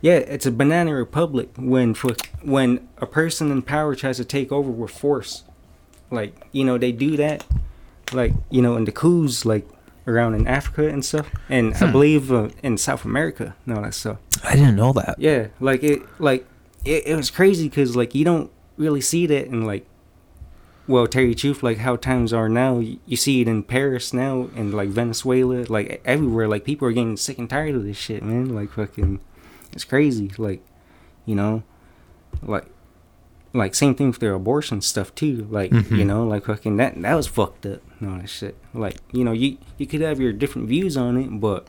[0.00, 4.50] Yeah, it's a banana republic when for, when a person in power tries to take
[4.50, 5.44] over with force.
[6.10, 7.44] Like you know they do that,
[8.12, 9.66] like you know in the coups like
[10.06, 13.94] around in Africa and stuff, and I believe uh, in South America and all that
[13.94, 14.18] stuff.
[14.44, 15.16] I didn't know that.
[15.18, 16.46] Yeah, like it, like
[16.84, 19.86] it, it was crazy because like you don't really see that in like,
[20.86, 22.78] well, Terry truth, like how times are now.
[22.78, 26.48] You, you see it in Paris now, and like Venezuela, like everywhere.
[26.48, 28.54] Like people are getting sick and tired of this shit, man.
[28.54, 29.20] Like fucking,
[29.72, 30.32] it's crazy.
[30.36, 30.62] Like,
[31.24, 31.62] you know,
[32.42, 32.66] like.
[33.54, 35.46] Like same thing with their abortion stuff too.
[35.50, 36.06] Like you mm-hmm.
[36.06, 37.80] know, like fucking that that was fucked up.
[38.00, 38.56] and all that shit.
[38.72, 41.68] Like you know, you you could have your different views on it, but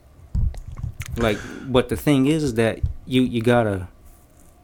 [1.17, 3.89] like but the thing is, is that you you gotta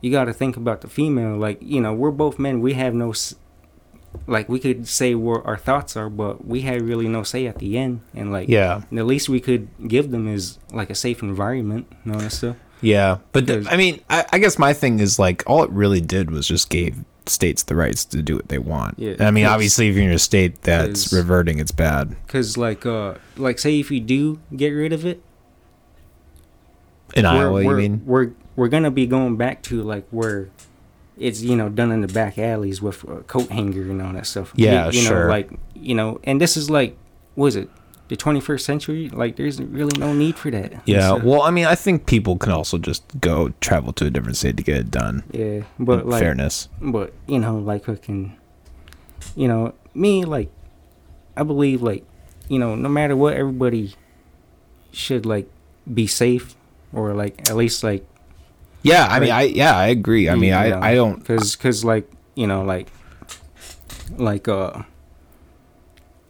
[0.01, 3.13] you gotta think about the female like you know we're both men we have no
[4.27, 7.59] like we could say what our thoughts are but we had really no say at
[7.59, 8.81] the end and like Yeah.
[8.91, 12.55] the least we could give them is like a safe environment and all that stuff
[12.81, 16.01] Yeah, but th- I mean, I, I guess my thing is like all it really
[16.01, 18.97] did was just gave states the rights to do what they want.
[18.97, 22.15] Yeah, I mean, obviously, if you're in a state that's reverting, it's bad.
[22.25, 25.21] because like uh like say if you do get rid of it
[27.15, 28.01] In we're, Iowa, you we're, mean?
[28.05, 30.49] we're we're gonna be going back to like where
[31.17, 34.25] it's you know done in the back alleys with a coat hanger and all that
[34.25, 34.53] stuff.
[34.55, 35.23] Yeah, you, you sure.
[35.25, 36.97] Know, like you know, and this is like,
[37.35, 37.69] was it?
[38.09, 39.09] The 21st century?
[39.09, 40.81] Like, there's really no need for that.
[40.85, 41.09] Yeah.
[41.09, 44.35] So, Well, I mean, I think people can also just go travel to a different
[44.37, 45.23] state to get it done.
[45.31, 46.67] yeah, but like, fairness.
[46.81, 48.35] but you know, like fucking,
[49.35, 50.49] you know, me like,
[51.37, 52.03] I believe like,
[52.49, 53.93] you know, no matter what, everybody
[54.91, 55.47] should like
[55.91, 56.55] be safe
[56.91, 58.03] or like at least like
[58.81, 60.27] Yeah, I mean, I yeah, I agree.
[60.29, 61.19] I mean, I I don't.
[61.19, 62.87] because because like you know like
[64.17, 64.81] like uh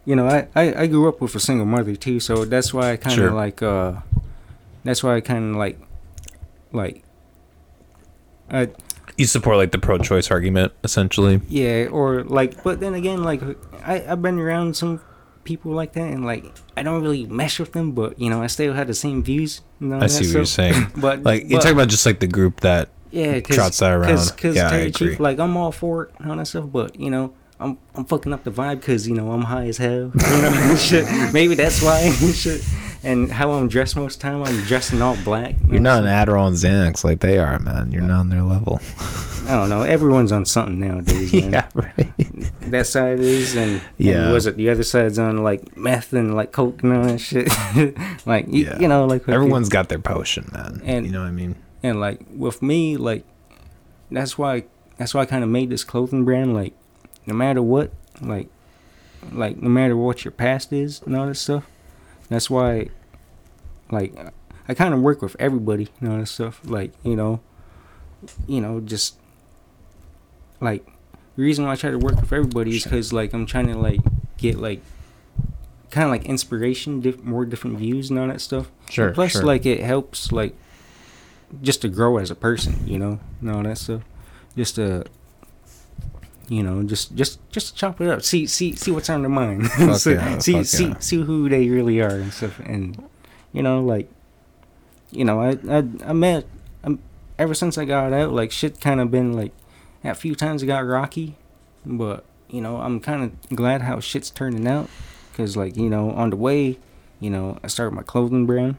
[0.06, 2.92] you know I, I I grew up with a single mother too so that's why
[2.94, 3.32] I kind of Sure.
[3.32, 3.94] like uh
[4.84, 5.80] that's why I kind of like
[6.72, 7.04] like
[8.50, 8.70] I
[9.18, 11.42] You support like the pro-choice argument, essentially.
[11.50, 13.42] yeah or like but then again like
[13.86, 15.02] I I've been around some
[15.44, 16.46] people like that and like
[16.78, 19.62] I don't really mesh with them but you know I still had the same views
[19.80, 20.88] you know, I see what you're saying.
[20.98, 22.90] but Like you're talking about just like the group that.
[23.12, 24.10] Yeah, trots that around.
[24.12, 25.24] Cause, cause Yeah, I you the truth, agree.
[25.24, 28.32] like I'm all for it and all that stuff, but you know, I'm I'm fucking
[28.34, 30.12] up the vibe because you know I'm high as hell.
[30.30, 31.06] You know, shit.
[31.34, 32.00] Maybe that's why.
[32.00, 32.64] and shit.
[33.02, 35.56] And how I'm dressed most of the time, I'm dressing all black.
[35.70, 37.94] You're not an Adderall and Xanax like they are, man.
[37.94, 38.82] You're not on their level.
[39.48, 39.84] I don't know.
[39.84, 41.34] Everyone's on something nowadays.
[41.34, 41.52] Man.
[41.54, 42.14] yeah, right.
[42.70, 44.26] That side is, and Yeah.
[44.26, 47.20] and was it the other side's on like meth and like coke and all that
[47.20, 47.48] shit.
[48.28, 48.80] like you, Yeah.
[48.80, 50.82] you know, like Everyone's got their potion, man.
[50.86, 51.56] And- you know what I mean?
[51.82, 53.24] and like with me like
[54.12, 54.66] that's why
[54.98, 56.74] that's why i kind of made this clothing brand like
[57.30, 58.50] no matter what like
[59.32, 61.66] like no matter what your past is and all that stuff
[62.30, 62.88] that's why
[63.92, 64.14] like
[64.68, 67.40] i kind of work with everybody and all that stuff like you know
[68.48, 69.18] you know just
[70.62, 70.86] like
[71.36, 73.78] the reason why i try to work with everybody is because like i'm trying to
[73.78, 74.02] like
[74.38, 74.82] get like
[75.92, 79.32] kind of like inspiration diff- more different views and all that stuff Sure, And plus
[79.34, 79.44] sure.
[79.44, 80.56] like it helps like
[81.64, 84.02] just to grow as a person, you know, and all that stuff.
[84.56, 85.04] Just to,
[86.50, 88.24] you know, just just just chop it up.
[88.24, 89.68] See see see what's on their mind.
[89.98, 91.00] See yeah, see see, yeah.
[91.00, 92.60] see who they really are and stuff.
[92.60, 93.08] And
[93.54, 94.10] you know, like,
[95.12, 96.46] you know, I I I met
[96.84, 97.00] I'm,
[97.38, 99.52] ever since I got out, like shit kind of been like
[100.04, 101.36] a few times it got rocky,
[101.86, 104.90] but you know I'm kind of glad how shit's turning out,
[105.34, 106.80] cause like you know on the way,
[107.20, 108.78] you know I started my clothing brand.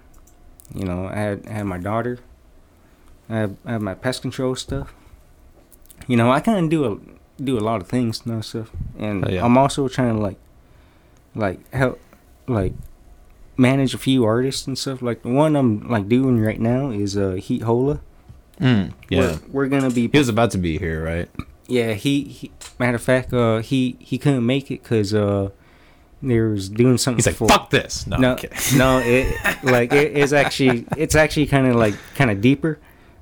[0.75, 2.19] You know, I had I had my daughter.
[3.29, 4.93] I have, I have my pest control stuff.
[6.09, 9.25] You know, I kind of do a do a lot of things and stuff, and
[9.27, 9.45] Oh, yeah.
[9.45, 10.37] I'm also trying to like,
[11.35, 12.01] like help,
[12.47, 12.73] like
[13.57, 15.03] manage a few artists and stuff.
[15.03, 18.01] Like the one I'm like doing right now is uh Heat Hola.
[18.61, 19.21] Mm, yeah.
[19.21, 21.29] We're, we're gonna be He was about to be here, right?
[21.67, 21.93] yeah.
[21.95, 25.51] He, he matter of fact, uh, he he couldn't make it because uh,
[26.23, 27.19] they was doing something.
[27.19, 28.07] He's like, for, fuck this.
[28.07, 28.37] No, no,
[28.77, 32.79] no, it like it is actually it's actually kind of like kind of deeper.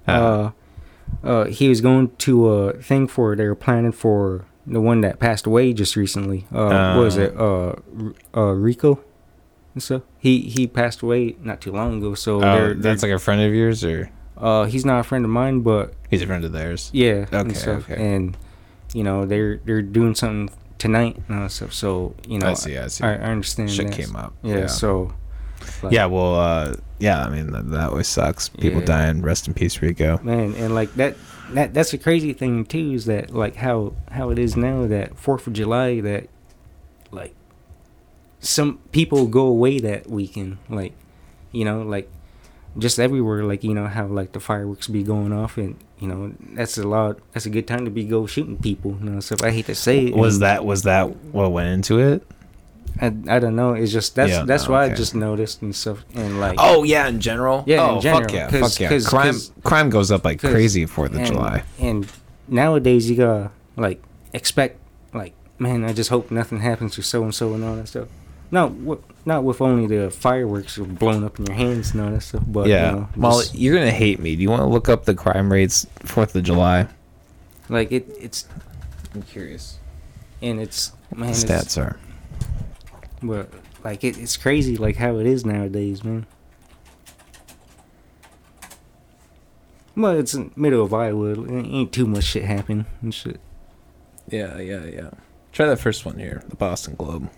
[0.07, 0.51] Uh,
[1.25, 5.19] uh, he was going to a thing for they were planning for the one that
[5.19, 6.47] passed away just recently.
[6.53, 7.23] Uh, what was Uh.
[7.23, 7.37] it?
[7.37, 9.01] Uh, uh, Rico.
[9.75, 10.03] And stuff.
[10.19, 12.15] He he passed away not too long ago.
[12.15, 15.25] So Oh, they're, that's like a friend of yours, or uh, he's not a friend
[15.25, 16.91] of mine, but he's a friend of theirs.
[16.93, 17.91] yeah, and Okay, stuff.
[17.91, 18.15] okay.
[18.15, 18.37] And
[18.95, 21.73] you know they're they're doing something tonight and all that stuff.
[21.75, 23.05] So you know I see, I see.
[23.05, 23.71] I, I understand.
[23.71, 23.97] Shit that.
[23.97, 24.33] came up.
[24.43, 24.67] Yeah, Yeah.
[24.67, 25.13] So.
[25.83, 27.25] like, yeah, well, uh, yeah.
[27.25, 28.49] I mean, that, that always sucks.
[28.49, 28.87] People Yeah.
[28.87, 29.23] dying.
[29.23, 30.19] Rest in peace, Rico.
[30.23, 31.17] man and like that
[31.53, 35.17] that that's a crazy thing too is that like how how it is now that
[35.17, 36.29] fourth of july that
[37.11, 37.35] like
[38.41, 40.93] some people go away that weekend like
[41.53, 42.11] you know like
[42.77, 43.43] just everywhere.
[43.45, 46.87] Like you know how like the fireworks be going off, and you know that's a
[46.87, 47.19] lot.
[47.33, 48.97] That's a good time to be go shooting people.
[49.03, 50.15] You know, so I hate to say it.
[50.15, 52.25] Was and that was that what went into it?
[53.01, 53.75] I, I don't know.
[53.75, 54.93] It's just that's Yeah, that's no, why okay.
[54.93, 57.65] I just noticed and stuff and like Oh yeah, in general.
[57.67, 58.89] Yeah, in oh, general, Fuck yeah, 'cause- fuck yeah.
[58.89, 61.63] 'cause- crime 'cause- crime goes up like crazy Fourth of and, July.
[61.79, 62.07] And
[62.49, 64.79] nowadays you gotta like expect
[65.15, 68.09] like man, I just hope nothing happens to so and so and all that stuff.
[68.51, 72.23] Not wi- not with only the fireworks blown up in your hands and all that
[72.23, 74.35] stuff, but yeah, you know, Molly, just, you're gonna hate me.
[74.37, 76.87] Do you want to look up the crime rates Fourth of July?
[77.69, 78.47] like it it's
[79.15, 79.79] I'm curious.
[80.41, 81.99] and it's man, What it's, stats are.
[83.23, 83.51] But
[83.85, 86.27] like it, it's crazy like how it is nowadays, man.
[89.97, 91.33] Well, it's in the middle of Iowa.
[91.33, 93.41] It ain't too much shit happen and shit.
[94.29, 95.11] Yeah, yeah, yeah.
[95.53, 97.31] Try that first one here, the Boston Globe.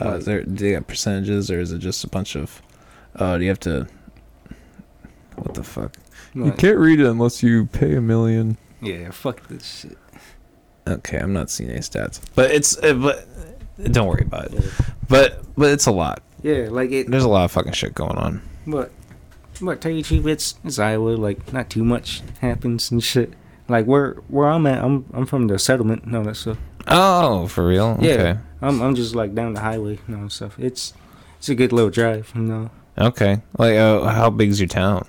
[0.00, 2.60] Uh, is there do they got percentages or is it just a bunch of?
[3.14, 3.86] Uh, do you have to?
[5.36, 5.96] What the fuck?
[6.34, 8.58] Like, can't read it unless you pay a million.
[8.82, 9.98] yeah, fuck this shit.
[10.86, 13.26] Okay, I'm not seeing any stats, but it's uh, but
[13.84, 14.64] don't worry about it.
[15.08, 16.22] But but it's a lot.
[16.42, 17.10] Yeah, like it.
[17.10, 18.42] There's a lot of fucking shit going on.
[18.66, 18.90] But,
[19.60, 21.10] but you truth, it's it's Iowa.
[21.10, 23.32] Like not too much happens and shit.
[23.68, 26.58] Like where where I'm at, I'm I'm from the settlement and all that stuff.
[26.88, 27.98] Oh, for real?
[28.00, 28.38] Yeah, Okay.
[28.62, 30.58] I'm I'm just like down the highway and all that stuff.
[30.58, 30.92] It's
[31.38, 32.70] it's a good little drive, you know.
[32.98, 33.40] Okay.
[33.58, 35.06] Like, uh, how big's your town?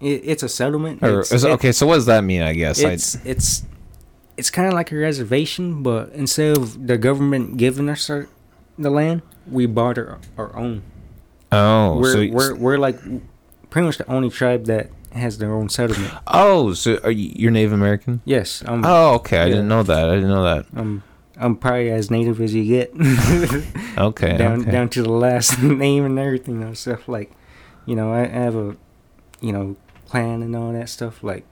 [0.00, 1.02] It, it's a settlement.
[1.02, 2.42] Or it's, it- okay, so what does that mean?
[2.42, 2.78] I guess.
[2.80, 3.64] It's it's
[4.36, 8.28] it's kind of like a reservation, but instead of the government giving us our,
[8.78, 10.82] the land, we bought our, our own.
[11.52, 12.98] oh, we're, so we're we're like
[13.70, 16.12] pretty much the only tribe that has their own settlement.
[16.26, 18.20] oh, so are you you're Native American?
[18.24, 19.38] Yes, I'm Oh, okay.
[19.38, 20.10] I didn't know that.
[20.10, 20.66] I didn't know that.
[20.74, 21.02] I'm
[21.38, 22.92] I'm probably as native as you get.
[23.98, 24.36] Okay.
[24.36, 24.70] down okay.
[24.70, 27.32] down to the last name and everything and stuff like,
[27.86, 28.76] you know, I, I have a,
[29.40, 31.22] you know, clan and all that stuff.
[31.24, 31.44] Like,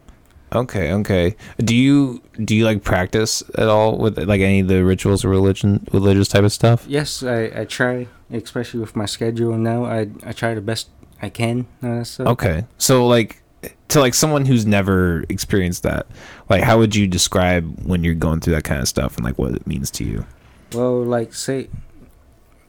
[0.55, 1.37] Okay, okay.
[1.59, 5.29] Do you do you like practice at all with like any of the rituals or
[5.29, 6.85] religion religious type of stuff?
[6.89, 9.85] yes, I, I try, especially with my schedule now.
[9.85, 10.89] I I try the best
[11.21, 11.67] I can.
[11.81, 12.27] that stuff.
[12.29, 12.65] Okay.
[12.79, 13.43] So like
[13.89, 16.07] to like someone who's never experienced that,
[16.49, 19.39] like how would you describe when you're going through that kind of stuff and like
[19.39, 20.27] what it means to you?
[20.73, 21.69] Well, like say,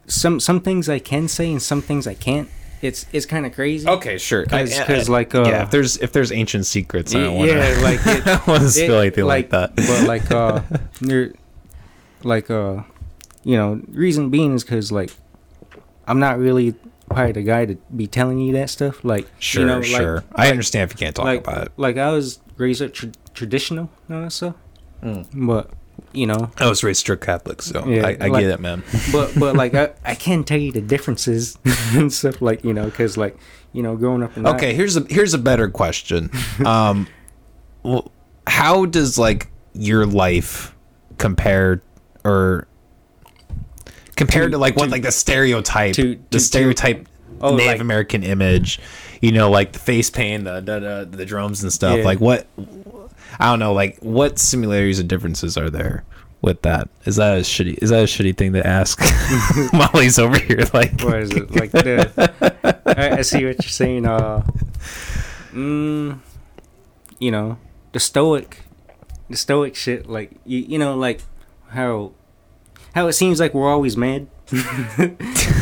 [0.07, 2.49] some some things I can say and some things I can't.
[2.85, 3.87] It's it's kind of crazy.
[3.87, 4.45] Okay, sure.
[4.45, 7.99] 'cause, like, uh, yeah, if there's if there's ancient secrets, I don't want yeah, like
[8.05, 9.75] it, I don't want to spill it- anything like, that.
[9.75, 10.61] But like uh,
[11.01, 11.31] you're,
[12.23, 12.83] like uh,
[13.43, 15.11] you know, reason being is because like
[16.07, 16.75] I'm not really
[17.09, 19.03] probably the guy to be telling you that stuff.
[19.03, 20.23] Like sure, you know, like- sure.
[20.35, 21.71] I understand if you can't talk like about it.
[21.77, 24.55] like I was raised up tra- traditional and all that stuff,
[25.03, 25.27] Mm.
[25.47, 25.69] but
[26.13, 28.83] you know, I was raised strict Catholic, so Yeah, I, I like- get it, man.
[29.11, 31.57] but but like I, I can tell you the differences
[31.93, 33.37] and stuff like you know because like
[33.73, 36.29] you know growing up in Okay, here's a here's a better question.
[36.65, 37.07] Um,
[37.83, 38.11] well,
[38.47, 40.73] how does like your life
[41.17, 41.81] compare
[42.23, 42.67] or
[44.15, 47.07] compared to, To- like what to- like the stereotype, to- the stereotype
[47.41, 48.79] Oh, Native like- American image,
[49.21, 50.79] you know, like the face paint, the the,
[51.11, 51.97] the, the drums and stuff.
[51.97, 52.05] Yeah.
[52.05, 52.47] Like what?
[53.39, 53.73] I don't know.
[53.73, 56.03] Like what similarities and differences are there?
[56.41, 57.79] With that, is that a shitty?
[57.81, 58.99] Is that a shitty thing to ask?
[59.73, 64.05] Molly's over here, like, what is it like the I, I see what you're saying
[64.05, 64.45] uh
[65.51, 66.19] mm,
[67.17, 67.57] you know
[67.93, 68.65] the stoic
[69.29, 71.21] the stoic shit like you, you know like
[71.69, 72.11] how
[72.93, 74.27] how it seems like we're always mad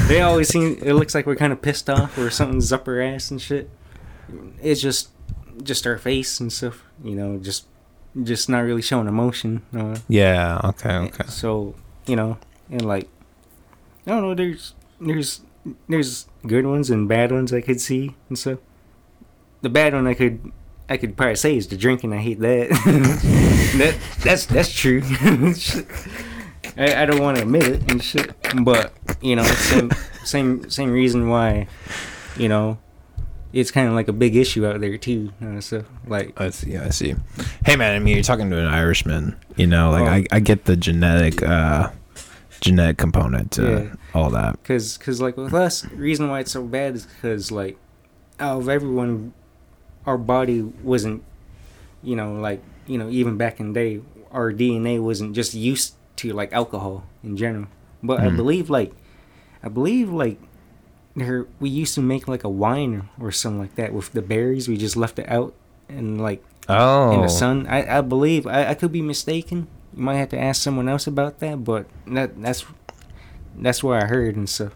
[0.07, 2.99] they always seem it looks like we're kind of pissed off or something's up our
[2.99, 3.69] ass and shit
[4.61, 5.09] it's just
[5.61, 7.67] just her face and stuff you know just
[8.23, 11.25] just not really showing emotion uh, yeah, okay, okay.
[11.27, 12.37] so you know,
[12.69, 13.07] and like,
[14.05, 14.35] I don't know.
[14.35, 15.41] There's there's
[15.87, 18.59] there's good ones and bad ones I could see and stuff.
[19.61, 20.51] The bad one I could
[20.89, 22.13] I could probably say is the drinking.
[22.13, 22.69] I hate that.
[23.77, 25.01] that that's that's true.
[26.77, 29.91] I, I don't want to admit it and shit, but you know, same
[30.23, 31.67] same same reason why,
[32.35, 32.77] you know,
[33.53, 35.31] it's kind of like a big issue out there too.
[35.39, 36.75] And stuff like I see.
[36.75, 37.15] I see.
[37.65, 37.95] Hey, man.
[37.95, 39.37] I mean, you're talking to an Irishman.
[39.55, 40.07] You know, like Oh.
[40.07, 41.91] I, I get the genetic, uh,
[42.61, 43.95] genetic component to Yeah.
[44.13, 44.61] all that.
[44.63, 47.77] Cause, cause like with us, reason why it's so bad is because like,
[48.39, 49.33] out of everyone,
[50.05, 51.23] our body wasn't,
[52.01, 55.95] you know, like you know, even back in the day, our DNA wasn't just used
[56.17, 57.67] to like alcohol in general.
[58.01, 58.35] But I Mhm.
[58.35, 58.91] believe like,
[59.63, 60.37] I believe like,
[61.15, 64.67] there we used to make like a wine or, something like that with the berries.
[64.67, 65.53] We just left it out
[65.89, 67.27] and like Oh, in the oh.
[67.27, 67.67] sun.
[67.67, 69.67] I, I believe I, I could be mistaken.
[69.95, 72.65] You might have to ask someone else about that, but that that's
[73.57, 74.73] that's what I heard and stuff.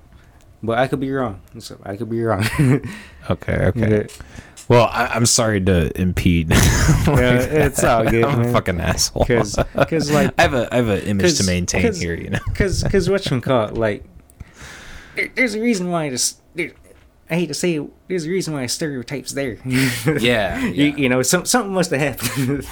[0.61, 1.41] but I could be wrong.
[1.59, 2.45] So I could be wrong.
[3.29, 4.07] Okay, okay.
[4.69, 6.49] Well, I, I'm sorry to impede.
[7.07, 9.25] Yeah, it's all good, I'm a fucking asshole.
[9.25, 9.55] 'Cause-
[9.87, 12.13] 'cause, like- I have a I have an image to maintain here.
[12.15, 12.39] You know.
[12.53, 14.03] Cause, cause what you call it, like,
[15.17, 16.37] there, there's a reason why this.
[16.55, 16.71] There,
[17.29, 19.57] I hate to say it, there's a reason why stereotypes there.
[20.21, 22.65] Yeah, You, you know, some something must have happened.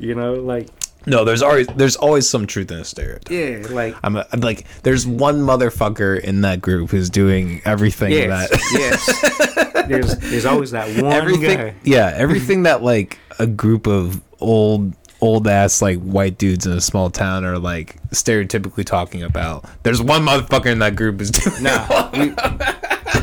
[0.00, 0.68] you know, like
[1.06, 3.30] No, there's always there's always some truth in a stereotype.
[3.30, 8.10] yeah, like I'm, a, I'm like, there's one motherfucker in that group who's doing everything
[8.10, 9.62] yes, that yes.
[9.86, 11.74] There's there's always that one everything, guy.
[11.84, 16.80] yeah, everything that like a group of old old ass like white dudes in a
[16.80, 19.64] small town are like stereotypically talking about.
[19.82, 21.62] There's one motherfucker in that group who's doing.
[21.62, 22.34] Nah, we,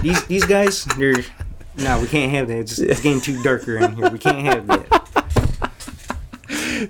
[0.01, 1.23] these these guys, they're
[1.77, 1.99] nah.
[2.01, 2.58] We can't have that.
[2.60, 4.10] It's, it's getting too dark around here.
[4.10, 4.89] We can't have that.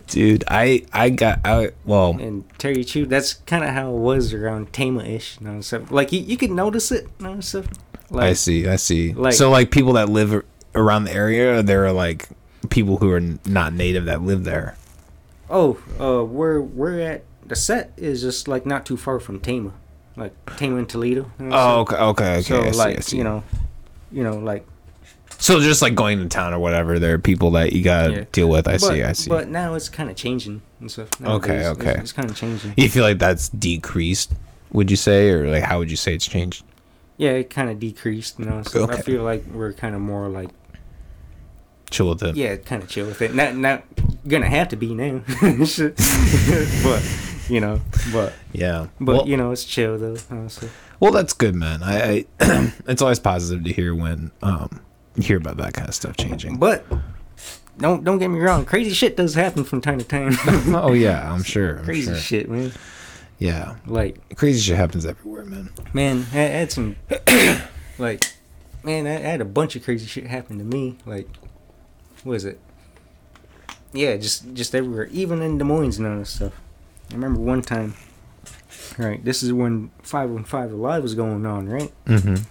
[0.07, 0.43] dude.
[0.47, 2.17] I I got I well.
[2.19, 5.37] And Terry truth, that's kind of how it was around Tama-ish.
[5.41, 5.91] You know, stuff.
[5.91, 7.07] Like you, you could notice it.
[7.19, 7.67] You know, stuff.
[8.09, 9.13] Like, I see, I see.
[9.13, 12.29] like- so like people that live around the area, there are like
[12.69, 14.75] people who are not native that live there.
[15.49, 19.73] Oh, uh, where we're at the set is just like not too far from Tama,
[20.15, 21.29] like Tama and Toledo.
[21.39, 22.41] you know, Oh, okay, okay, okay.
[22.41, 23.43] So see, like you know,
[24.11, 24.65] you know like
[25.39, 28.23] so just like going to town or whatever, there are people that you gotta Yeah.
[28.31, 28.67] deal with.
[28.67, 29.29] I but, see, I see.
[29.29, 31.09] But now it's kind of changing and stuff.
[31.21, 31.91] Okay, Nowadays, okay.
[31.91, 32.73] It's, it's kind of changing.
[32.77, 34.31] you feel like that's decreased?
[34.71, 36.63] Would you say, or like how would you say it's changed?
[37.17, 38.39] Yeah, it kind of decreased.
[38.39, 40.49] You know, so I feel like we're kind of more like
[41.93, 42.35] Chill with it.
[42.35, 43.35] yeah, kind of chill with it.
[43.35, 43.83] Not not
[44.27, 47.03] gonna have to be now, but
[47.47, 48.87] you know, but yeah.
[48.99, 50.17] but well, you know, it's chill though.
[50.31, 50.69] Honestly.
[50.99, 51.83] well, that's good, man.
[51.83, 54.81] I, I it's always positive to hear when um
[55.15, 56.57] you hear about that kind of stuff changing.
[56.57, 56.83] But
[57.77, 60.33] don't don't get me wrong, crazy shit does happen from time to time.
[60.75, 61.77] oh yeah, I'm sure.
[61.77, 62.15] I'm crazy sure.
[62.19, 62.71] shit, man.
[63.37, 65.69] Yeah, Like crazy shit happens everywhere, man.
[65.93, 66.95] man, I had some
[67.99, 68.23] like
[68.83, 70.97] man, I I had a bunch of crazy shit happen to me.
[71.05, 71.27] Like,
[72.23, 72.59] what is it?
[73.93, 76.53] Yeah, just just everywhere, even in Des Moines and all that stuff.
[77.11, 77.93] I remember one time.
[78.97, 81.91] Right, this is when Five One Five Alive was going on, right?
[82.05, 82.43] Mm-hmm.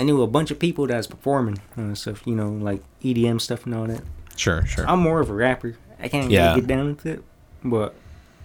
[0.00, 3.40] I knew a bunch of people that was performing and stuff, you know, like EDM
[3.40, 4.02] stuff and all that.
[4.36, 4.88] Sure, sure.
[4.88, 5.76] I'm more of a rapper.
[6.00, 6.50] I can't Yeah.
[6.50, 7.22] really get down with it,
[7.64, 7.94] but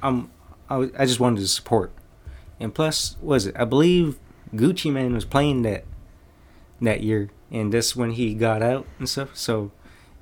[0.01, 0.31] I'm
[0.69, 1.91] I, was- I just wanted to support.
[2.59, 3.55] And plus, was it?
[3.57, 4.17] I believe
[4.55, 5.85] Gucci Mane was playing that
[6.81, 9.35] that year, and that's when he got out and stuff.
[9.35, 9.71] So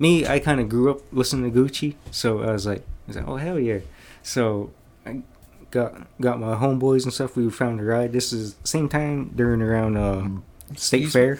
[0.02, 3.16] me, I kind of grew up listening to Gucci, so I was like, I was
[3.18, 3.80] like, oh hell yeah.
[4.24, 4.72] So
[5.06, 5.22] I
[5.70, 7.36] got got my homeboys and stuff.
[7.36, 8.12] We found a ride.
[8.12, 10.28] This is same time during around uh,
[10.76, 11.40] State Excuse Fair.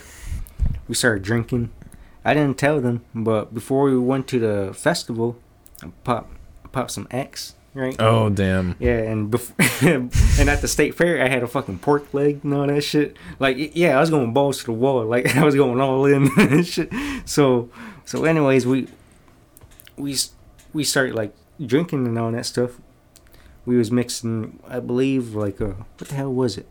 [0.88, 1.72] We started drinking.
[2.24, 5.38] I didn't tell them, but before we went to the festival,
[5.82, 6.30] I pop
[6.72, 7.96] popped some X, right?
[8.00, 8.76] oh damn.
[8.80, 12.54] Yeah, and bef- and at the state fair, I had a fucking pork leg and
[12.54, 13.18] all that shit.
[13.40, 15.04] Like, yeah, I was going balls to the wall.
[15.06, 16.94] Like, I was going all in and shit.
[17.26, 17.72] So,
[18.12, 18.90] so anyways, we
[19.96, 20.18] we
[20.74, 21.34] we started like
[21.66, 22.72] drinking and all that stuff.
[23.66, 26.68] We was mixing, I believe, like uh, what the hell was it?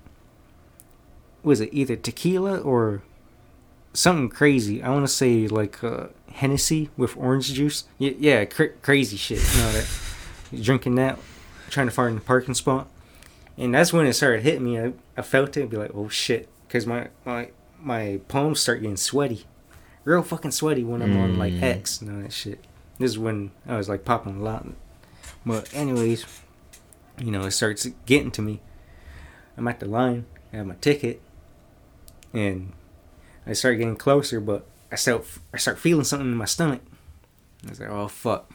[1.43, 3.01] Was it either tequila or
[3.95, 4.83] something crazy?
[4.83, 7.85] I want to say like uh, Hennessy with orange juice.
[7.97, 9.39] Yeah, cra- crazy shit.
[9.55, 9.89] You know that
[10.63, 11.19] drinking that,
[11.71, 12.87] trying to find the parking spot,
[13.57, 14.79] and that's when it started hitting me.
[14.79, 17.49] I, I felt it, and be like, oh shit, because my my
[17.81, 19.47] my palms start getting sweaty,
[20.11, 21.63] real fucking sweaty when I'm on like Mm.
[21.63, 22.65] X and all that shit.
[22.99, 24.67] This is when I was like popping a lot.
[25.47, 26.27] But anyways,
[27.19, 28.61] you know, it starts getting to me.
[29.57, 31.21] I'm at the line, I have my ticket,
[32.33, 32.73] and
[33.47, 36.81] I start getting closer, but I start I start feeling something in my stomach.
[37.67, 38.51] I was like, oh fuck,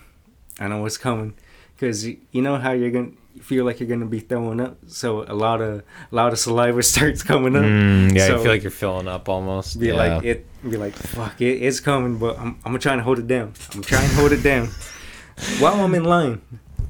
[0.59, 1.35] I know what's coming,
[1.75, 3.11] because you know how you're gonna
[3.41, 5.79] feel like you're gonna be throwing up, so a lot of
[6.11, 7.63] a lot of saliva starts coming up.
[7.63, 9.79] Mm, yeah, So- I feel like you're filling up almost.
[9.79, 9.93] be yeah.
[9.93, 13.27] like it be like fuck it it's coming but I'm, I'm trying to hold it
[13.27, 13.53] down.
[13.73, 14.69] I'm trying to hold it down.
[15.59, 16.41] While i'm in line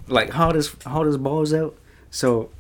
[0.08, 1.76] like hard as hard as balls out.
[2.12, 2.52] So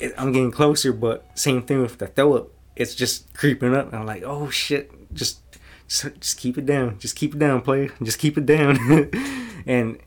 [0.00, 2.48] it, i'm getting closer but same thing with the throw up.
[2.76, 3.86] It's just creeping up.
[3.86, 4.90] And i'm like oh shit.
[5.14, 5.40] Just
[5.88, 6.98] just, just keep it down.
[7.00, 7.88] Just keep it down player.
[8.02, 8.76] Just keep it down.
[9.66, 9.98] And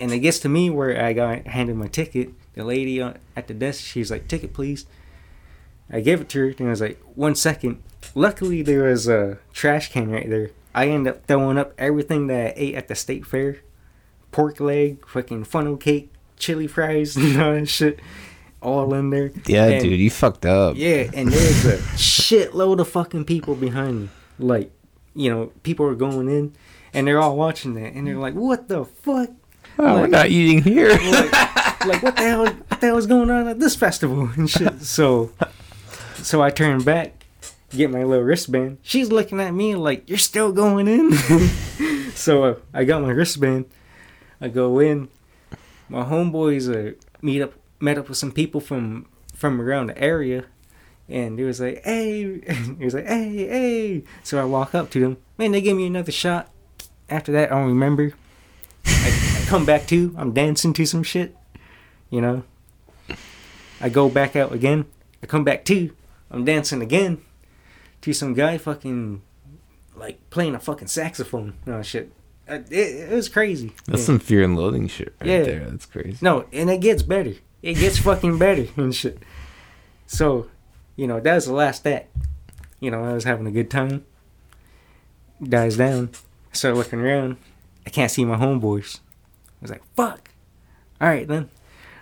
[0.00, 3.54] and it gets to me where i got handed my ticket the lady at the
[3.54, 4.86] desk she's like ticket please
[5.92, 7.82] I gave it to her and I was like, one second.
[8.14, 10.50] Luckily, there was a trash can right there.
[10.72, 13.56] I ended up throwing up everything that I ate at the state fair
[14.30, 17.98] pork leg, fucking funnel cake, chili fries, and all that shit.
[18.62, 19.32] All in there.
[19.46, 20.76] yeah, And- dude, you fucked up.
[20.76, 24.08] Yeah, and there's a shitload of fucking people behind me.
[24.38, 24.70] Like,
[25.14, 26.52] you know, people are going in
[26.94, 29.30] and they're all watching that and they're like, what the fuck?
[29.78, 30.90] Oh, we're not eating here.
[30.90, 31.32] like,
[31.86, 34.82] like what the hell what the hell is going on at this festival and shit
[34.82, 35.32] so
[36.16, 37.20] so i turn back
[37.76, 38.78] get my little wristband.
[38.82, 41.12] She's looking at me like, "You're still going in."
[42.14, 43.66] so uh, I got my wristband.
[44.40, 45.08] I go in.
[45.88, 50.44] My homeboys uh, meet up, met up with some people from from around the area,
[51.08, 52.40] and he was like, "Hey,"
[52.78, 55.16] he was like, "Hey, hey." So I walk up to them.
[55.38, 56.50] Man, they gave me another shot.
[57.08, 58.12] After that, I don't remember.
[59.50, 60.14] Come back to.
[60.16, 61.36] I'm dancing to some shit.
[62.08, 62.44] You know.
[63.80, 64.84] I go back out again.
[65.24, 65.90] I come back to.
[66.30, 67.20] I'm dancing again
[68.02, 69.22] to some guy fucking
[69.96, 71.54] like playing a fucking saxophone.
[71.66, 72.12] No shit.
[72.48, 73.72] Uh, It, it was crazy.
[73.86, 74.06] That's Yeah.
[74.06, 75.42] some fear and loathing shit right Yeah.
[75.42, 75.66] there.
[75.68, 76.18] That's crazy.
[76.22, 77.34] No, and it gets better.
[77.60, 79.18] It gets fucking better and shit.
[80.06, 80.46] So,
[80.94, 82.14] you know, that was the last act.
[82.78, 84.04] You know, I was having a good time.
[85.42, 86.10] Dies down.
[86.52, 87.36] I start looking around.
[87.84, 89.00] I can't see my homeboys.
[89.60, 90.30] I was like, fuck.
[91.00, 91.48] Alright then.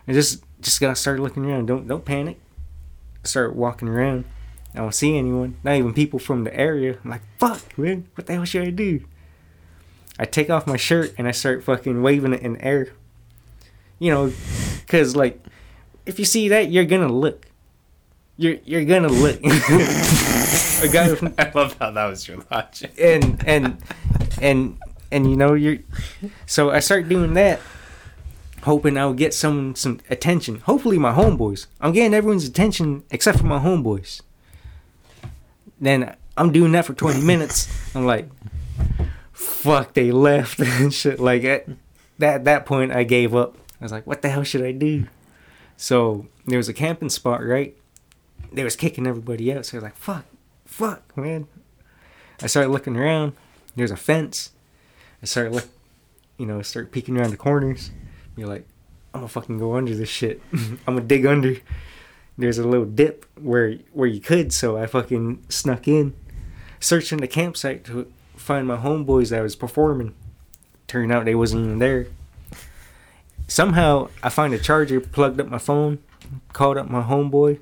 [0.06, 1.66] I just just gotta start looking around.
[1.66, 2.40] Don't don't panic.
[3.24, 4.24] Start walking around.
[4.74, 5.56] I don't see anyone.
[5.64, 6.98] Not even people from the area.
[7.02, 8.08] I'm like, fuck, man.
[8.14, 9.04] What the hell should I do?
[10.18, 12.88] I take off my shirt and I start fucking waving it in the air
[13.98, 14.32] you know,
[14.80, 15.42] because like
[16.06, 17.46] if you see that, you're gonna look.
[18.36, 19.36] You're you're gonna look.
[19.44, 22.92] a guy I love how that was your logic.
[22.98, 23.78] and and
[24.40, 24.78] and
[25.10, 25.78] and you know you're.
[26.46, 27.60] So I start doing that,
[28.62, 30.60] hoping I'll get some some attention.
[30.60, 31.66] Hopefully my homeboys.
[31.80, 34.20] I'm getting everyone's attention except for my homeboys.
[35.80, 37.68] Then I'm doing that for 20 minutes.
[37.94, 38.28] I'm like,
[39.32, 41.20] fuck, they left and shit.
[41.20, 41.66] Like at
[42.18, 43.56] that that point, I gave up.
[43.80, 45.06] I was like, what the hell should I do?
[45.76, 47.76] So there was a camping spot, right?
[48.52, 49.66] They was kicking everybody out.
[49.66, 50.24] So I was like, fuck,
[50.64, 51.46] fuck, man.
[52.42, 53.34] I started looking around.
[53.76, 54.50] There's a fence.
[55.22, 55.68] I started look,
[56.36, 57.90] you know, start peeking around the corners.
[58.36, 58.66] You're like,
[59.12, 60.40] I'm gonna fucking go under this shit.
[60.52, 61.56] I'm gonna dig under.
[62.36, 66.14] There's a little dip where where you could, so I fucking snuck in,
[66.78, 70.14] searching the campsite to find my homeboys that was performing.
[70.86, 72.06] Turned out they wasn't even there.
[73.48, 75.98] Somehow I find a charger, plugged up my phone,
[76.52, 77.58] called up my homeboy,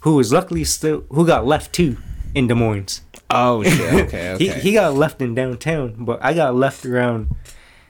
[0.00, 1.96] who was luckily still who got left too
[2.34, 3.00] in Des Moines.
[3.30, 4.06] Oh shit.
[4.06, 4.30] Okay.
[4.34, 4.44] Okay.
[4.44, 7.34] He he got left in downtown, but I got left around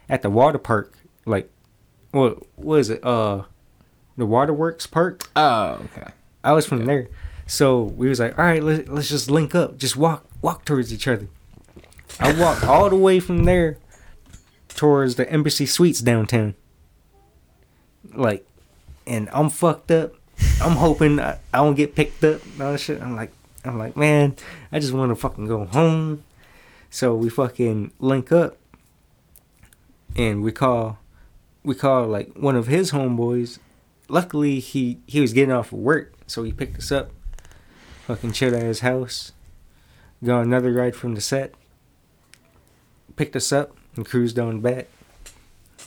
[0.08, 0.92] at the water park.
[1.26, 1.50] Like,
[2.10, 3.04] what what is it?
[3.04, 3.42] Uh,
[4.16, 5.30] the Waterworks Park.
[5.36, 6.10] oh okay.
[6.42, 7.08] I was from there,
[7.46, 10.92] so we was like, all right, let's let's just link up, just walk walk towards
[10.92, 11.28] each other.
[12.18, 13.78] I walked all the way from there
[14.68, 16.54] towards the Embassy Suites downtown.
[18.14, 18.46] Like,
[19.06, 20.14] and I'm fucked up.
[20.62, 23.00] I'm hoping I, I don't get picked up all that shit.
[23.02, 23.32] I'm like,
[23.64, 24.36] I'm like, man,
[24.72, 26.24] I just want to fucking go home.
[26.90, 28.56] So we fucking link up,
[30.16, 30.98] and we call,
[31.62, 33.58] we call like one of his homeboys.
[34.08, 37.10] Luckily, he he was getting off of work, so he picked us up.
[38.06, 39.32] Fucking chilled at his house.
[40.24, 41.54] Got another ride from the set.
[43.16, 44.88] Picked us up and cruised on back.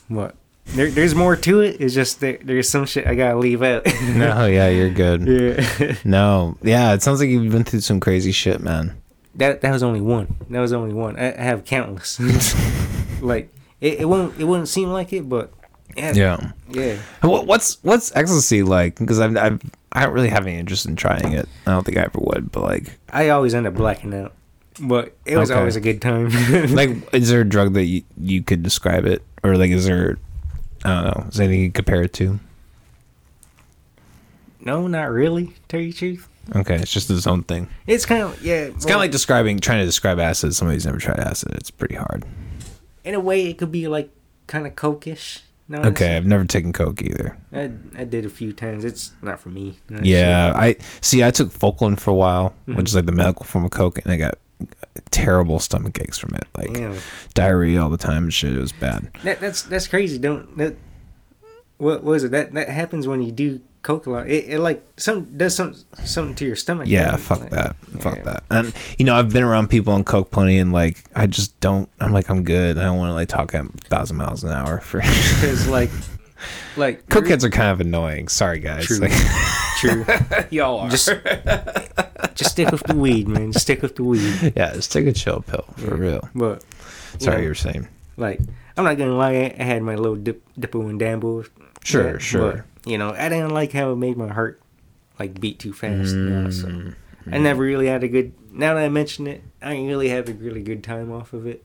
[0.07, 0.35] What?
[0.73, 1.81] There, there's more to it.
[1.81, 3.85] It's just there, there's some shit I gotta leave out.
[4.15, 5.25] No, yeah, you're good.
[5.27, 5.95] yeah.
[6.05, 8.95] No, yeah, it sounds like you've been through some crazy shit, man.
[9.35, 10.35] that that was only one.
[10.49, 11.17] That was only one.
[11.17, 12.19] I, I have countless.
[13.21, 15.51] like it, it won't it wouldn't seem like it, but
[15.97, 16.51] yeah, Yeah.
[16.69, 16.97] yeah.
[17.21, 18.97] What, what's what's ecstasy like?
[18.97, 19.61] Because I've, I've
[19.91, 21.49] I don't really have any interest in trying it.
[21.67, 22.49] I don't think I ever would.
[22.51, 24.31] But like, I always end up blacking out,
[24.79, 25.59] but it was Okay.
[25.59, 26.29] always a good time.
[26.69, 30.17] like, is there a drug that you, you could describe it, or like, is there?
[30.83, 31.27] I don't know.
[31.29, 32.39] Is there anything you compare it to?
[34.59, 35.47] no, not really.
[35.47, 37.67] to Tell you the truth, Okay, it's just its own thing.
[37.87, 38.63] it's kind of yeah.
[38.63, 40.55] It's kind of like describing, trying to describe acid.
[40.55, 41.53] Somebody's never tried acid.
[41.53, 42.25] It's pretty hard.
[43.03, 44.09] in a way it could be like
[44.47, 45.41] kind of cokish.
[45.67, 47.37] No, Okay, I've never taken coke either.
[47.53, 48.83] I, I did a few times.
[48.83, 49.77] It's not for me.
[49.89, 51.23] No, Yeah, I see.
[51.23, 52.85] I took Focalin for a while, which mm-hmm.
[52.87, 54.37] is like the medical form of coke, and I got
[55.11, 56.97] terrible stomach aches from it, like Damn.
[57.33, 58.55] diarrhea all the time and shit.
[58.55, 59.11] It was bad.
[59.23, 60.17] That that's that's crazy.
[60.17, 60.75] Don't that.
[61.77, 62.31] What was it?
[62.31, 64.27] That that happens when you do coke a lot.
[64.29, 66.87] It, it like some does some something to your stomach.
[66.87, 67.19] Yeah, right?
[67.19, 67.75] fuck Like, that.
[67.99, 68.43] Fuck that.
[68.49, 71.89] And you know, I've been around people on coke plenty, and like, I just don't.
[71.99, 72.77] I'm like, I'm good.
[72.77, 75.01] I don't want to like talk at a thousand miles an hour for.
[75.41, 75.89] Because like,
[76.77, 78.27] like Cokeheads are kind of annoying.
[78.27, 78.85] Sorry, guys.
[78.85, 78.97] True.
[78.99, 79.11] Like,
[79.79, 80.05] true.
[80.51, 80.89] y'all are.
[80.89, 81.09] Just
[82.35, 83.53] just stick with the weed, man.
[83.53, 84.53] Stick with the weed.
[84.55, 86.27] yeah, just take a chill pill for real.
[86.35, 86.63] But
[87.19, 87.87] Sorry, know, you were saying.
[88.17, 88.39] like,
[88.77, 89.53] I'm not gonna lie.
[89.57, 91.47] I had my little dip, dippo and dambo.
[91.83, 92.65] Sure, Yeah, sure.
[92.83, 94.61] But, you know, I didn't like how it made my heart
[95.19, 96.13] like beat too fast.
[96.15, 96.95] you know, so Mm,
[97.31, 98.33] I never really had a good.
[98.51, 101.45] Now that I mention it, I didn't really have a really good time off of
[101.45, 101.63] it.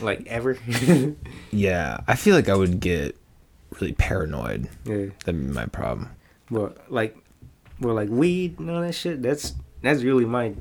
[0.00, 0.56] Like ever.
[1.50, 3.16] Yeah, I feel like I would get
[3.78, 4.68] really paranoid.
[4.84, 5.06] yeah.
[5.24, 6.10] That'd be my problem.
[6.50, 7.16] But like,
[7.80, 9.22] well, like weed and all that shit.
[9.22, 10.54] That's that's really my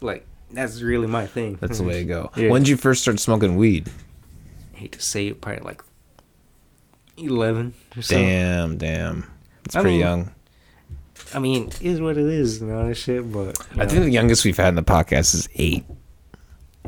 [0.00, 1.58] like that's really my thing.
[1.60, 2.30] That's the way to go.
[2.36, 2.50] Yeah.
[2.50, 3.90] When did you first start smoking weed?
[4.74, 5.82] I hate to say it, probably like
[7.16, 8.26] eleven or something.
[8.26, 9.30] Damn, damn.
[9.64, 10.34] It's pretty mean, young.
[11.34, 13.30] I mean, it is what it is, and all that shit.
[13.30, 13.88] But I know.
[13.88, 15.84] think the youngest we've had in the podcast is eight.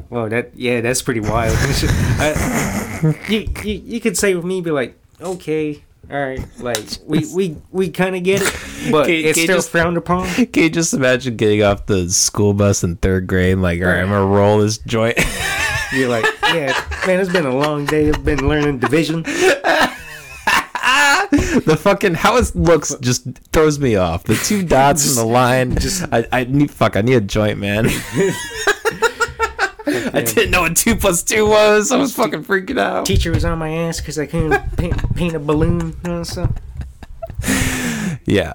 [0.08, 1.54] Well, that yeah, that's pretty wild.
[1.58, 7.24] I, you, you you could say with me, be like, okay, all right, like we
[7.34, 8.52] we we kind of get it,
[8.90, 10.26] but Okay, it's okay, still just- frowned upon.
[10.52, 14.00] Can you just imagine getting off the school bus in third grade, like, all right,
[14.00, 15.16] I'm gonna roll this joint.
[15.92, 16.72] You're like, yeah,
[17.06, 18.08] man, it's been a long day.
[18.08, 19.22] I've been learning division.
[21.30, 24.24] the fucking how it looks just throws me off.
[24.24, 25.76] The two dots in the line.
[25.78, 26.96] Just I, I need fuck.
[26.96, 27.86] I need a joint, man.
[30.14, 31.90] I didn't know what two plus two was.
[31.92, 33.06] I was fucking freaking out.
[33.06, 35.96] Teacher was on my ass because I couldn't paint, paint a balloon.
[36.04, 36.52] You know, so
[38.26, 38.54] Yeah,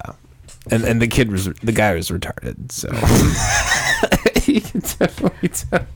[0.70, 2.70] and and the kid was the guy was retarded.
[2.72, 2.88] So
[4.52, 5.86] you can definitely tell.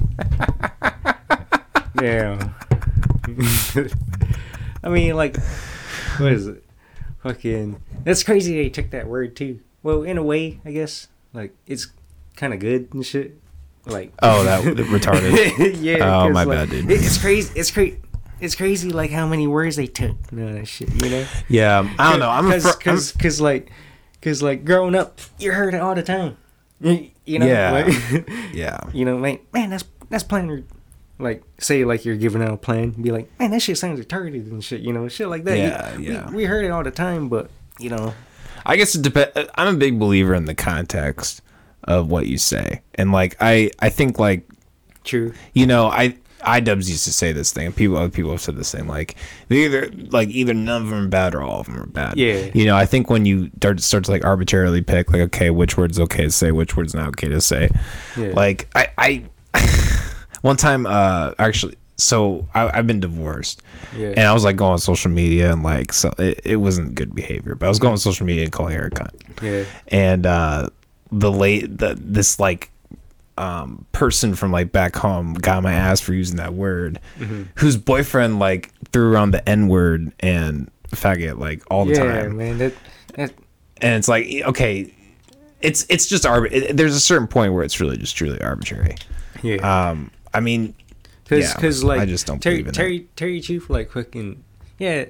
[2.02, 2.50] yeah.
[4.82, 5.36] I mean, like,
[6.18, 6.64] what is it?
[7.22, 7.80] Fucking.
[8.04, 8.56] That's crazy.
[8.62, 9.60] They took that word too.
[9.82, 11.08] Well, in a way, I guess.
[11.32, 11.88] Like, it's
[12.36, 13.39] kind of good and shit.
[13.86, 14.12] Like.
[14.22, 15.78] Oh, that retarded.
[15.82, 16.24] yeah.
[16.24, 16.90] Oh my like, bad, dude.
[16.90, 17.52] It's crazy.
[17.58, 17.98] It's crazy.
[18.40, 20.32] It's crazy, like how many words they took.
[20.32, 20.88] No, that shit.
[21.02, 21.26] You know.
[21.48, 22.30] Yeah, I don't know.
[22.30, 23.70] I'm a Cause, fr- cause, like,
[24.22, 26.38] cause, like, growing up, you heard it all the time.
[26.80, 27.46] You, you know.
[27.46, 27.70] Yeah.
[27.70, 28.80] Like, yeah.
[28.94, 30.66] you know, like, man, that's that's plan.
[31.18, 34.50] Like, say, like you're giving out a plan, be like, man, that shit sounds retarded
[34.50, 34.80] and shit.
[34.80, 35.58] You know, shit like that.
[35.58, 36.30] You- Yeah, we- yeah.
[36.30, 38.14] We, heard it all the time, but you know,
[38.64, 39.36] I guess it depends.
[39.54, 41.42] I'm a big believer in the context
[41.84, 44.46] of what you say, and like I, I think like
[45.04, 45.32] true.
[45.54, 48.56] you know, I iDubbbz used to say this thing, and people other people have said
[48.56, 48.86] the same.
[48.88, 49.16] Like
[49.48, 52.16] they either like either none of them are bad or all of them are bad.
[52.16, 52.50] Yeah.
[52.54, 55.76] You know, I think when you start start to like arbitrarily pick like okay, which
[55.76, 57.68] word's okay to say, which word's not okay to say.
[58.16, 58.28] Yeah.
[58.34, 59.24] Like I, I
[60.42, 63.60] one time uh actually so I, I've been divorced
[63.94, 64.08] Yeah.
[64.16, 67.14] and I was like going on social media and like so it, it wasn't good
[67.14, 69.64] behavior but I was going on social media and calling her a cunt Yeah.
[69.88, 70.70] and uh
[71.12, 72.70] the late the this like
[73.38, 77.44] um person from like back home got my ass for using that word Mm-hmm.
[77.56, 82.36] whose boyfriend like threw around the n word and faggot like all the Yeah, time
[82.36, 82.58] man.
[82.58, 82.74] That
[83.14, 83.32] that
[83.80, 84.92] and it's like okay
[85.62, 88.96] it's it's just arbi- it, there's a certain point where it's really just truly arbitrary
[89.42, 89.90] yeah.
[89.90, 90.74] um i mean
[91.28, 94.42] Cause, yeah, cause like I just don't Terry, believe in Terry, Terry Chief, like fucking,
[94.80, 95.04] yeah.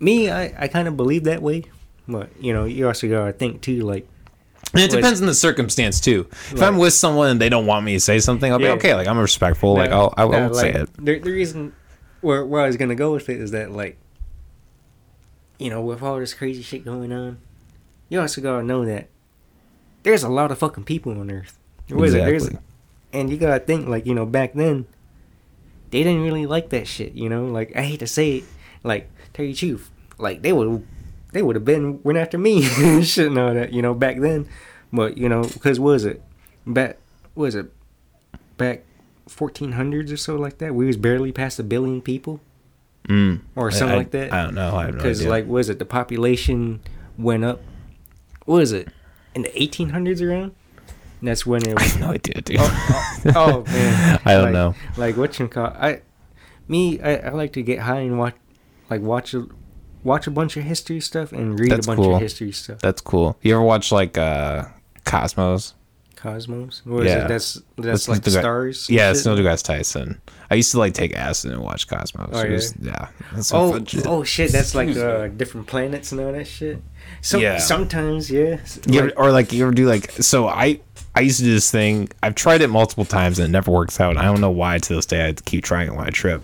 [0.00, 1.62] Me, I, I kind of believe that way,
[2.08, 4.08] but you know, you also gotta think too, like,
[4.74, 6.26] And it Was- depends on the circumstance too.
[6.30, 8.64] If Like- I'm with someone and they don't want me to say something, I'll be
[8.64, 8.72] Yeah.
[8.72, 8.94] okay.
[8.94, 9.74] Like I'm respectful.
[9.74, 10.90] like I'll I won't say like, it.
[11.04, 11.72] The, the reason
[12.20, 13.96] where where I was gonna go with it is that like,
[15.58, 17.38] you know, with all this crazy shit going on,
[18.08, 19.08] you also gotta know that
[20.02, 21.58] there's a lot of fucking people on Earth.
[21.88, 22.18] What is it?
[22.18, 22.60] There's- Exactly.
[23.12, 24.86] and you gotta think like you know back then,
[25.90, 27.12] they didn't really like that shit.
[27.14, 28.44] You know, like I hate to say it,
[28.84, 30.86] like tell Terry Chief, like they would
[31.32, 32.62] they would have been went after me
[33.02, 33.72] shit and all that.
[33.72, 34.48] You know, back then,
[34.92, 36.22] but you know, because was it
[36.66, 36.98] back
[37.34, 37.70] was it
[38.56, 38.84] back
[39.28, 40.74] 1400s or so like that?
[40.74, 42.40] We was barely past a billion people
[43.08, 43.40] Mm.
[43.56, 44.32] or something I- like that.
[44.34, 44.76] I don't know.
[44.76, 46.80] I have no Because like, was it the population
[47.16, 47.60] went up?
[48.44, 48.88] was it
[49.34, 50.52] in the 1800s around?
[51.20, 51.82] And that's when it I was.
[51.92, 52.56] have no idea, dude.
[53.34, 54.74] oh man, I don't Like- know.
[54.98, 56.02] Like what you call I,
[56.66, 58.34] me, I, I like to get high and watch,
[58.90, 59.34] like watch
[60.04, 62.14] watch a bunch of history stuff and read That's a bunch cool.
[62.16, 62.78] of history stuff.
[62.80, 63.36] That's cool.
[63.42, 64.64] You ever watch like uh
[65.04, 65.74] Cosmos?
[66.16, 67.24] Cosmos, what is Yeah.
[67.24, 67.28] it?
[67.28, 68.90] That's that's, like the stars.
[68.90, 70.20] Yeah, it's Neil deGrasse Tyson.
[70.50, 72.30] I used to like take acid and watch Cosmos.
[72.32, 73.08] Oh, was- yeah.
[73.52, 74.06] Oh, shit.
[74.06, 74.50] oh shit!
[74.50, 76.82] That's like uh, different planets and all that shit.
[77.22, 77.58] So Yeah.
[77.58, 78.58] sometimes, yeah.
[78.86, 80.80] Like- ever, or like you ever do like so I
[81.14, 82.08] I used to do this thing.
[82.22, 84.16] I've tried it multiple times and it never works out.
[84.16, 86.42] I don't know why to this day I keep trying it when I trip.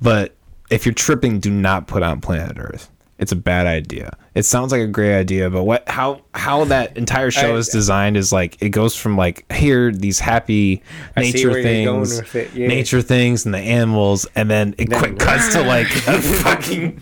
[0.00, 0.34] But
[0.70, 2.88] if you're tripping, do not put on planet Earth.
[3.18, 4.16] It's a bad idea.
[4.34, 7.68] It sounds like a great idea, but what how how that entire show I- is
[7.68, 10.82] designed is like it goes from like here these happy
[11.16, 12.66] nature where you're going things, yeah.
[12.66, 17.00] nature things and the animals, and then it Then- quick cuts to like a fucking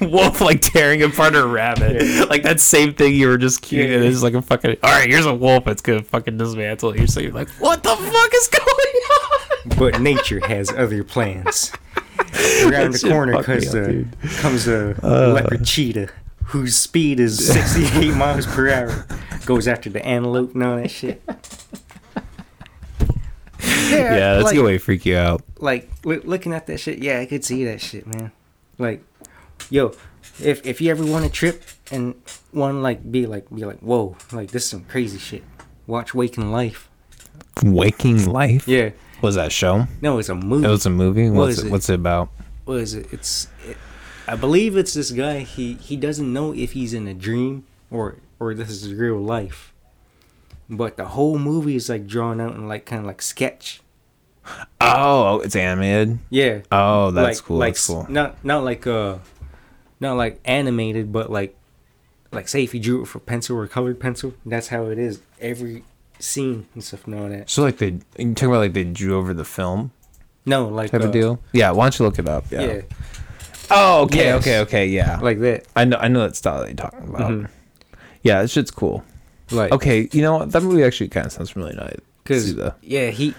[0.10, 2.00] wolf like tearing apart a rabbit.
[2.02, 2.24] Yeah.
[2.30, 3.90] Like that same thing you were just cute.
[3.90, 3.96] Yeah.
[3.96, 5.08] and it's like a fucking all right.
[5.10, 5.66] Here's a wolf.
[5.66, 7.06] It's gonna fucking dismantle you.
[7.06, 9.78] So you're like, what the fuck is going on?
[9.78, 11.72] but nature has other plans.
[12.64, 14.04] Around the corner cause, uh,
[14.38, 16.10] comes a leopard cheetah
[16.44, 19.06] whose speed is 68 miles per hour.
[19.44, 21.22] Goes after the antelope and all that shit.
[23.90, 25.42] Yeah, that's like, a good way to freak you out.
[25.58, 28.32] Like loo- looking at that shit, yeah, I could see that shit, man.
[28.78, 29.02] Like,
[29.70, 29.94] yo,
[30.40, 32.14] if if you ever want to trip and
[32.52, 35.42] want like be like be like, whoa, like this is some crazy shit.
[35.86, 36.88] Watch Waking Life.
[37.62, 38.68] Waking Life.
[38.68, 38.90] Yeah.
[39.20, 39.86] Was that a show?
[40.00, 40.66] No, it's a movie.
[40.66, 41.28] It was a movie.
[41.28, 41.72] What What's it, it?
[41.72, 42.30] What's it about?
[42.68, 43.06] what is it?
[43.12, 43.78] It's, it,
[44.26, 45.40] I believe it's this guy.
[45.40, 49.72] He he doesn't know if he's in a dream or or this is real life.
[50.68, 53.80] But the whole movie is like drawn out in like kind of like sketch.
[54.80, 56.18] Oh, it's animated.
[56.30, 56.60] Yeah.
[56.70, 57.56] Oh, that's like, cool.
[57.56, 58.06] Like that's cool.
[58.08, 59.18] not not like uh,
[59.98, 61.56] not like animated, but like
[62.32, 65.22] like say if you drew it for pencil or colored pencil, that's how it is.
[65.40, 65.84] Every
[66.18, 67.48] scene and stuff all that.
[67.50, 69.92] So like they you talking about like they drew over the film
[70.46, 71.40] No, like type uh, of deal.
[71.52, 71.70] Yeah.
[71.72, 72.44] Why don't you look it up?
[72.50, 72.60] Yeah.
[72.62, 72.80] Yeah,
[73.70, 74.40] Oh, okay, Yes.
[74.42, 74.86] okay, okay.
[74.86, 75.18] Yeah.
[75.20, 75.66] like that.
[75.76, 75.98] I know.
[75.98, 77.30] I know that style that you're talking about.
[77.30, 77.48] Mhm.
[78.22, 79.04] Yeah, that shit's cool.
[79.50, 80.52] Like Okay, you know what?
[80.52, 81.96] That movie actually kind of sounds really nice.
[82.24, 83.34] Cause yeah, he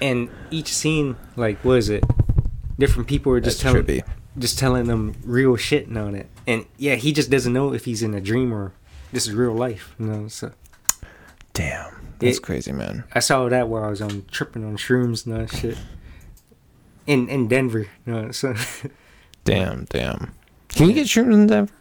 [0.00, 2.02] and each scene, like, what is it?
[2.78, 4.02] Different people are just That's telling, trippy.
[4.38, 6.26] just telling them real shit on it.
[6.46, 8.72] And yeah, he just doesn't know if he's in a dream or
[9.12, 9.94] this is real life.
[9.98, 10.52] You know, so
[11.52, 13.04] Damn, that's It- crazy, man.
[13.14, 15.76] I saw that while I was on tripping on shrooms and that shit.
[17.06, 18.54] In in Denver, you know, so
[19.44, 20.32] Damn, damn.
[20.68, 21.72] Can you get shrooms in Denver?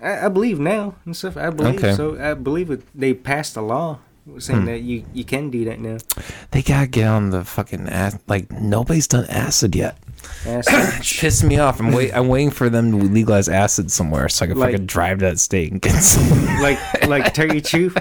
[0.00, 1.36] I, I believe now and stuff.
[1.36, 1.94] I believe Okay.
[1.94, 2.16] so.
[2.18, 3.98] I believe it, they passed a law
[4.38, 4.66] saying Hmm.
[4.66, 5.98] that you you can do that now.
[6.52, 8.16] They gotta get on the fucking ass.
[8.28, 9.98] Like nobody's done acid yet.
[10.46, 11.02] Acid.
[11.20, 11.80] Piss me off.
[11.80, 12.14] I'm wait.
[12.14, 15.24] I'm waiting for them to legalize acid somewhere so I can Like- fucking drive to
[15.24, 16.46] that state and get some.
[16.62, 16.78] like
[17.08, 17.98] like Terry truth,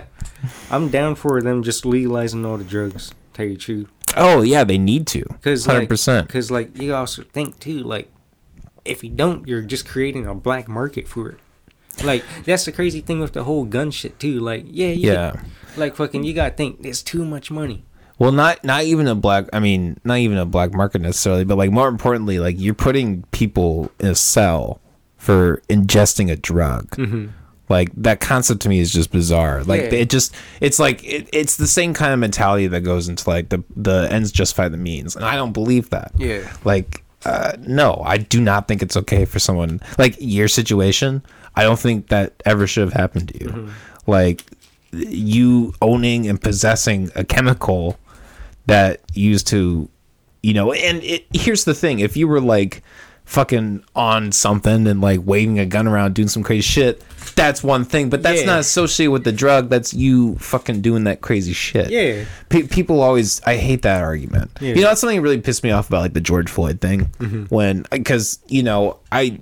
[0.72, 3.12] I'm down for them just legalizing all the drugs.
[3.34, 5.24] Tell you the truth, oh yeah, they need to.
[5.30, 6.28] because Hundred like, percent.
[6.28, 8.12] because like you also think too, like
[8.86, 11.38] if you don't, you're just creating a black market for it.
[12.04, 14.40] Like that's the crazy thing with the whole gun shit too.
[14.40, 15.42] Like yeah, you Yeah.
[15.78, 17.84] like fucking you gotta think there's too much money.
[18.18, 19.48] Well, not not even a black.
[19.54, 23.24] I mean, not even a black market necessarily, but like more importantly, like you're putting
[23.32, 24.82] people in a cell
[25.18, 26.90] for ingesting a drug.
[26.92, 27.28] Mm-hmm.
[27.70, 29.64] Like that concept to me is just bizarre.
[29.64, 30.00] Like Yeah.
[30.00, 33.50] it just it's like it, it's the same kind of mentality that goes into like
[33.50, 36.12] the the ends justify the means, and I don't believe that.
[36.18, 36.52] Yeah.
[36.64, 41.22] Like uh, no, I do not think it's okay for someone like your situation.
[41.56, 43.70] I don't think that ever should have happened to you.
[44.08, 44.44] Like
[44.92, 48.00] you owning and possessing a chemical
[48.66, 49.88] that used to
[50.42, 52.82] you know and it, here's the thing if you were like
[53.30, 57.00] fucking on something and like waving a gun around doing some crazy shit
[57.36, 58.48] that's one thing but that's Yeah.
[58.48, 62.26] not associated with the drug that's you fucking doing that crazy shit Yeah.
[62.50, 64.70] Pe- people always i hate that argument Yeah.
[64.70, 67.02] you know that's something that really pissed me off about like the george floyd thing
[67.20, 67.44] mm-hmm.
[67.54, 69.40] when because you know i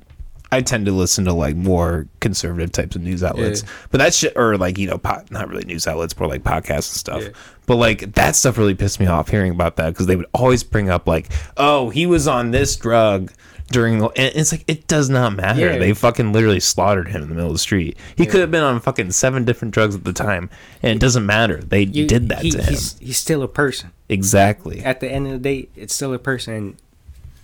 [0.52, 3.70] i tend to listen to like more conservative types of news outlets Yeah.
[3.92, 6.92] but that shit or like you know pot, not really news outlets more like podcasts
[6.92, 7.30] and stuff Yeah.
[7.68, 10.62] but like that stuff really pissed me off hearing about that because they would always
[10.66, 13.32] bring up like oh he was on this drug
[13.70, 15.78] during the and it's like it does not matter Yeah.
[15.78, 18.64] they fucking literally slaughtered him in the middle of the street he could have been
[18.64, 20.50] on fucking seven different drugs at the time
[20.82, 23.48] and it doesn't matter they You- did that he- to him He's, he's still a
[23.48, 23.92] person.
[24.08, 26.76] exactly At the end of the day, it's still a person, and,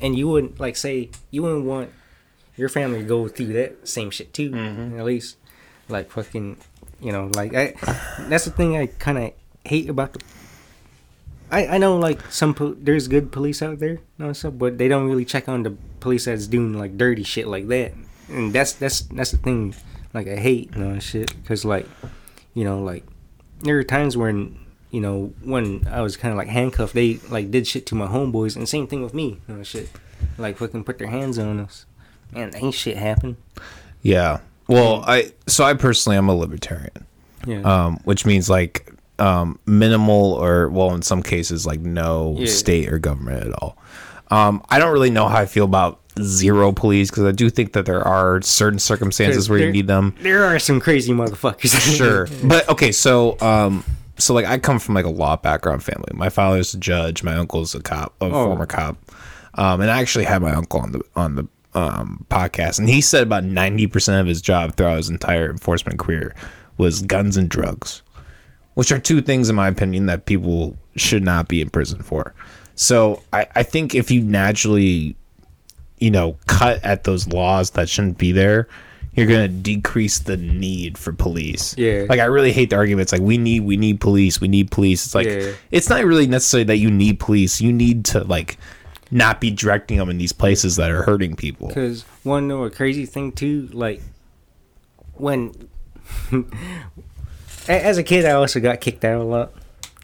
[0.01, 1.89] and you wouldn't like say you wouldn't want
[2.55, 4.51] your family to go through that same shit too.
[4.51, 4.99] Mm-hmm.
[4.99, 5.38] At least,
[5.89, 6.57] like fucking,
[7.01, 7.74] you know, like I.
[8.30, 9.32] That's the thing I kind of
[9.65, 10.19] hate about the.
[11.51, 14.88] I, I know like some po- there's good police out there, know, stuff, but they
[14.88, 17.93] don't really check on the police that's doing like dirty shit like that,
[18.29, 19.73] and that's that's that's the thing.
[20.13, 21.87] Like I hate you know shit because like,
[22.53, 23.03] you know like,
[23.61, 24.59] there are times when
[24.91, 28.05] you know when I was kind of like handcuffed, they like did shit to my
[28.07, 29.89] homeboys, and same thing with me, you know shit,
[30.37, 31.85] like fucking put their hands on us.
[32.31, 33.37] Man, ain't shit happen.
[34.01, 34.39] Yeah.
[34.67, 37.05] Well, I so I personally I'm a libertarian,
[37.45, 37.61] Yeah.
[37.61, 42.47] um, which means like um, minimal or well in some cases like no Yeah.
[42.47, 43.77] state or government at all.
[44.34, 47.73] Um, I don't really know how I feel about zero police because I do think
[47.73, 50.15] that there are certain circumstances where you There- need them.
[50.21, 51.73] There are some crazy motherfuckers.
[51.97, 53.84] Sure, but okay, so um,
[54.17, 56.09] so like I come from like a law background family.
[56.13, 57.23] My father's a judge.
[57.23, 58.45] My uncle's a cop, a Oh.
[58.47, 58.97] former cop.
[59.55, 63.01] Um, and I actually had my uncle on the on the um podcast, and he
[63.01, 66.34] said about ninety percent of his job throughout his entire enforcement career
[66.77, 68.01] was guns and drugs,
[68.73, 72.34] which are two things, in my opinion, that people should not be in prison for.
[72.76, 75.15] So I, I think if you naturally
[75.99, 78.67] you know, cut at those laws that shouldn't be there,
[79.15, 81.78] you're gonna decrease the need for police.
[81.78, 82.07] Yeah.
[82.09, 85.05] Like I really hate the arguments like we need we need police, we need police.
[85.05, 85.51] It's like Yeah.
[85.71, 87.61] it's not really necessarily that you need police.
[87.61, 88.57] You need to like
[89.11, 91.67] not be directing them in these places that are hurting people.
[91.69, 94.01] Because one know a crazy thing too, like
[95.13, 95.53] when
[97.67, 99.53] as a kid, I also got kicked out a lot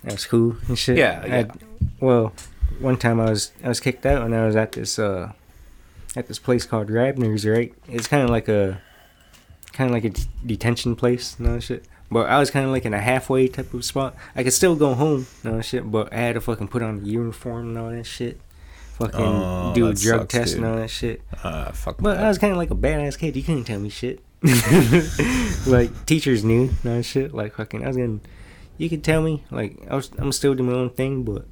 [0.05, 0.97] at school and shit.
[0.97, 1.51] Yeah, I- yeah.
[1.99, 2.31] well,
[2.79, 5.31] one time I was I was kicked out and I was at this uh
[6.15, 7.45] at this place called Rabner's.
[7.45, 8.81] Right, it's kind of like a
[9.73, 11.85] kind of like a d- detention place and all that shit.
[12.11, 14.15] but I was kind of like in a halfway type of spot.
[14.35, 16.81] I could still go home, and all that shit, but I had to fucking put
[16.81, 18.41] on a uniform and all that shit.
[18.97, 20.63] Fucking Oh, do a drug sucks, test dude.
[20.63, 21.21] and all that shit.
[21.43, 22.25] Uh, fuck But that.
[22.25, 23.35] I was kind of like a badass kid.
[23.37, 24.19] You couldn't tell me shit.
[25.67, 27.33] like teachers knew and all that shit.
[27.33, 28.19] Like fucking, I was gonna.
[28.77, 30.09] You could tell me like I was.
[30.17, 31.45] I'm still doing my own thing, but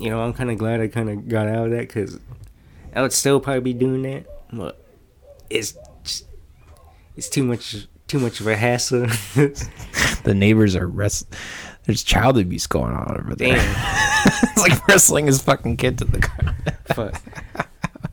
[0.00, 2.18] you know I'm kind of glad I kind of got out of that because
[2.94, 4.82] I would still probably be doing that, but
[5.48, 6.26] it's just,
[7.16, 9.06] it's too much too much of a hassle.
[9.34, 11.26] the neighbors are rest.
[11.84, 13.56] There's child abuse going on over there.
[13.56, 13.76] Damn,
[14.42, 16.56] it's like wrestling his fucking kid to the ground.
[16.94, 17.22] fuck.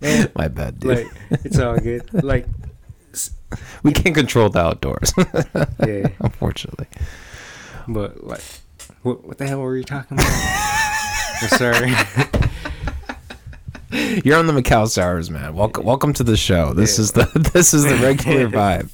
[0.01, 1.05] Man, My bad, dude.
[1.05, 1.07] like
[1.43, 2.03] it's all good.
[2.23, 2.45] Like
[3.81, 5.13] we can't control the outdoors.
[5.85, 6.09] Yeah.
[6.19, 6.87] Unfortunately.
[7.87, 8.43] But like,
[9.01, 10.73] what what the hell were you talking about?
[11.49, 11.91] Sorry.
[14.23, 15.53] You're on the McAllister Hours, man.
[15.55, 16.73] Welcome, welcome to the show.
[16.73, 17.01] This Yeah.
[17.03, 18.89] is the this is the regular vibe.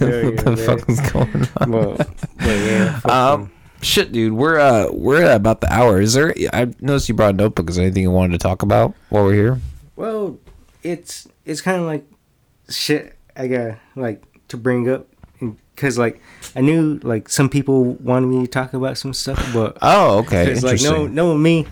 [0.00, 1.70] Yeah, what the fuck is going on?
[1.70, 1.96] well,
[2.40, 3.00] yeah.
[3.04, 3.50] Um,
[3.82, 4.32] shit, dude.
[4.32, 6.00] We're uh we're at about the hour.
[6.00, 6.34] Is there?
[6.52, 7.68] I noticed you brought a notebook.
[7.70, 9.60] Is there anything you wanted to talk about while we're here?
[9.96, 10.38] well,
[10.82, 12.04] it's it's kind of like
[12.70, 13.16] shit.
[13.36, 15.06] I got like to bring up
[15.74, 16.20] because like
[16.56, 20.46] I knew like some people wanted me to talk about some stuff, but Oh, okay.
[20.46, 21.66] because like no knowing me,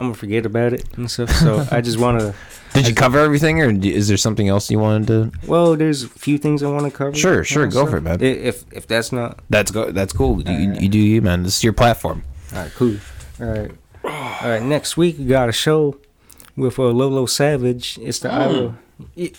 [0.00, 1.30] I'm gonna forget about it and stuff.
[1.30, 2.34] So I just want to.
[2.74, 5.32] Did you cover everything, or is there something else you wanted to?
[5.48, 7.14] Well, there's a few things I want to cover.
[7.14, 7.90] Sure, sure, go stuff.
[7.90, 8.22] for it, man.
[8.22, 9.90] If if that's not That's go.
[9.90, 10.42] That's cool.
[10.42, 11.42] You, you do you, man.
[11.44, 12.22] This is your platform.
[12.54, 12.96] All right, cool.
[13.40, 13.70] All right,
[14.04, 14.62] all right.
[14.62, 15.96] Next week we got a show
[16.56, 17.98] with uh, Lolo Savage.
[18.02, 18.74] It's the Iowa.
[19.14, 19.30] Yeah,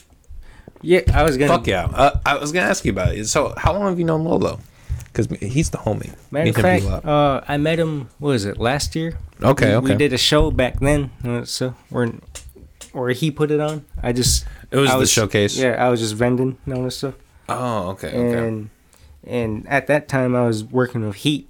[0.81, 1.53] yeah, I was gonna.
[1.53, 1.85] Fuck yeah.
[1.85, 3.25] Uh, I was gonna ask you about it.
[3.27, 4.59] So, how long have you known Lolo?
[5.05, 6.15] Because he's the homie.
[6.31, 7.05] Matter of fact, do a lot.
[7.05, 8.09] uh, I met him.
[8.19, 9.17] What was it last year?
[9.41, 9.85] Okay, we, okay.
[9.93, 12.11] We did a show back then, uh, so or
[12.93, 13.85] or he put it on.
[14.03, 15.57] I just It was I the showcase?
[15.57, 17.15] Yeah, I was just vending and all this stuff,
[17.49, 18.47] oh, okay, okay.
[18.47, 18.69] and
[19.25, 21.49] and at that time I was working with Heat,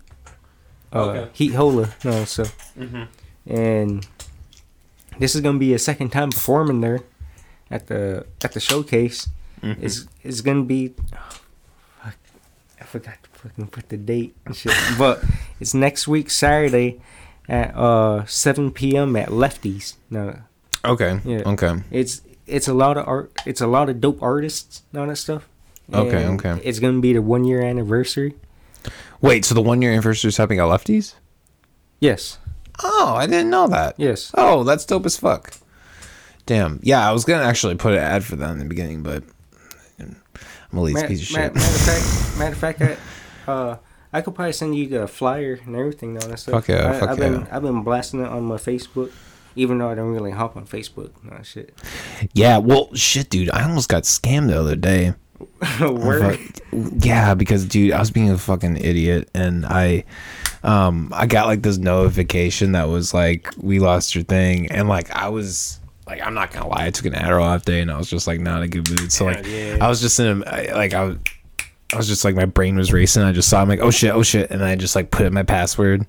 [0.93, 1.19] uh, Okay.
[1.19, 1.33] Mm-hmm.
[1.33, 2.43] Heat Hola, no so,
[2.77, 3.07] Mhm.
[3.47, 4.07] and
[5.19, 7.01] this is gonna be a second time performing there
[7.71, 9.27] at the at the showcase.
[9.61, 9.85] Mm-hmm.
[9.85, 10.93] It's it's gonna be.
[12.01, 12.15] fuck,
[12.79, 15.23] I forgot to fucking put the date and shit, but
[15.59, 17.01] it's next week Saturday
[17.47, 19.15] at uh 7 p.m.
[19.15, 19.95] at Lefties.
[20.09, 20.39] No,
[20.85, 21.19] Okay.
[21.25, 21.41] Yeah.
[21.45, 21.83] Okay.
[21.91, 23.31] it's it's a lot of art.
[23.45, 25.47] It's a lot of dope artists and all that stuff.
[25.91, 26.61] Okay, okay.
[26.63, 28.35] It's gonna be the one year anniversary.
[29.21, 31.15] Wait, so the one year anniversary is happening at Lefties?
[31.99, 32.37] Yes.
[32.81, 33.95] Oh, I didn't know that.
[33.97, 34.31] Yes.
[34.35, 35.53] Oh, that's dope as fuck.
[36.49, 36.79] Damn.
[36.81, 39.23] Yeah, I was gonna actually put an ad for that in the beginning, but
[39.99, 41.53] I'm a lazy piece of shit.
[41.53, 43.77] matter of fact, matter of fact, I, uh,
[44.11, 46.55] I could probably send you the flyer and everything all that stuff.
[46.55, 47.47] Fuck yeah, I, fuck I've been.
[47.51, 49.11] I've been blasting it on my Facebook,
[49.55, 51.77] even though I don't really hop on Facebook all shit.
[52.33, 52.57] yeah.
[52.57, 53.51] Well, shit, dude.
[53.51, 55.13] I almost got scammed the other day.
[55.79, 56.35] Word.
[56.35, 56.93] Fuck.
[57.05, 60.03] Yeah, because dude, I was being a fucking idiot, and I,
[60.63, 65.11] um, I got like this notification that was like, "We lost your thing," and like
[65.11, 65.79] I was.
[66.09, 68.27] Like I'm not gonna lie, I took an Adderall off day and I was just
[68.27, 69.11] like not in a good mood.
[69.11, 69.77] So like Yeah.
[69.79, 71.17] I was just in a I- like I was
[71.93, 73.23] I was just like my brain was racing.
[73.23, 75.33] I just saw I'm like oh shit oh shit, and I just like put in
[75.33, 76.05] my password,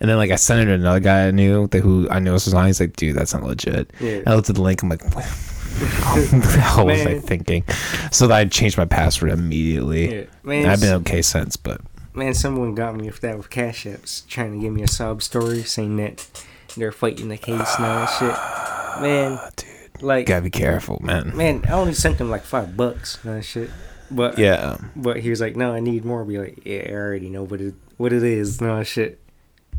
[0.00, 2.32] and then like I sent it to another guy I knew that who I knew
[2.32, 2.66] was on.
[2.66, 3.90] He's like, dude, that's not legit.
[4.00, 4.20] Yeah.
[4.26, 4.82] I looked at the link.
[4.82, 7.64] I'm like, what the hell was I thinking?
[8.10, 10.14] So that I changed my password immediately.
[10.20, 10.24] Yeah.
[10.42, 11.80] Man, I've been okay since, but
[12.14, 15.22] Man, someone got me with that with Cash Apps, trying to give me a sob
[15.22, 16.28] story, saying that
[16.76, 19.02] they're fighting the case and shit.
[19.02, 21.36] Man, dude, like, gotta be careful, man.
[21.36, 23.70] man, I only sent him like five bucks and that shit.
[24.10, 26.24] But Yeah, but he was like, no, I need more.
[26.24, 28.60] Be like, yeah, I already know what it what it is.
[28.60, 29.20] No shit.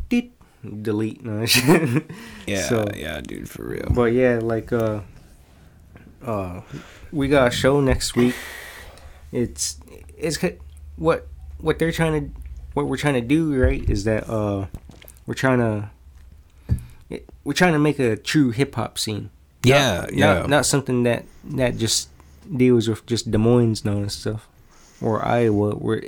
[0.08, 0.32] Deet.
[0.82, 2.04] Delete no shit.
[2.46, 3.88] yeah, So- yeah, dude, for real.
[3.94, 5.00] But yeah, like uh,
[6.24, 6.62] uh,
[7.12, 8.34] we got a show next week.
[9.30, 9.78] It's
[10.16, 10.38] it's
[10.96, 11.28] what
[11.58, 12.40] what they're trying to
[12.72, 14.66] what we're trying to do right is that uh
[15.26, 15.90] we're trying to
[17.10, 19.30] it, we're trying to make a true hip hop scene.
[19.62, 22.08] yeah, Not, yeah, not something that that just
[22.56, 24.48] deals with just Des Moines and stuff
[25.00, 25.74] or Iowa.
[25.74, 26.02] Where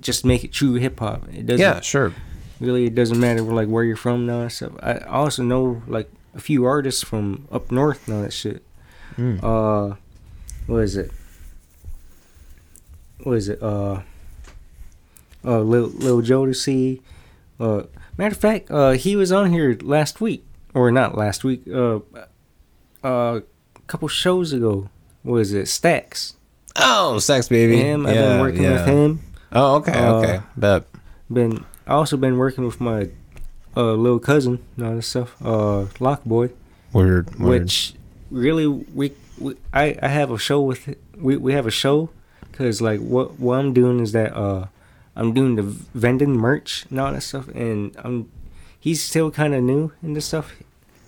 [0.00, 1.28] just make it true hip hop.
[1.32, 2.12] It doesn't yeah, sure.
[2.60, 4.72] really it doesn't matter like where you're from now and stuff.
[4.82, 8.62] I also know like a few artists from up north and all that shit.
[9.16, 9.42] Mm.
[9.42, 9.96] Uh
[10.66, 11.10] what is it?
[13.22, 13.62] What is it?
[13.62, 14.02] Uh
[15.44, 17.00] uh Lil Lil Jodeci.
[17.60, 17.84] Uh
[18.18, 20.44] matter of fact, uh he was on here last week.
[20.74, 22.00] Or not last week, uh
[23.04, 24.88] uh a couple shows ago.
[25.24, 25.66] Was it?
[25.68, 26.34] Stacks.
[26.76, 27.76] Oh, sex baby.
[27.76, 28.72] Him, I've yeah, been working yeah.
[28.72, 29.20] with him.
[29.52, 30.40] Oh, okay, Uh, okay.
[30.56, 30.84] Bet.
[31.30, 33.10] been I also been working with my
[33.76, 36.50] uh little cousin all this stuff, uh Lockboy,
[36.92, 37.48] Word, word.
[37.62, 37.94] which
[38.30, 40.98] really we, we I I have a show with it.
[41.16, 42.10] we we have a show
[42.50, 44.66] because like what what I'm doing is that uh
[45.14, 48.30] I'm doing the vending merch and all that stuff, and I'm
[48.78, 50.56] he's still kind of new in this stuff,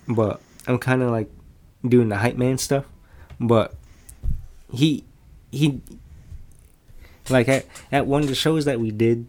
[0.07, 1.29] but I'm kind of like
[1.87, 2.85] doing the hype man stuff,
[3.39, 3.75] but
[4.71, 5.03] he
[5.51, 5.81] he
[7.29, 9.25] like at, at one of the shows that we did,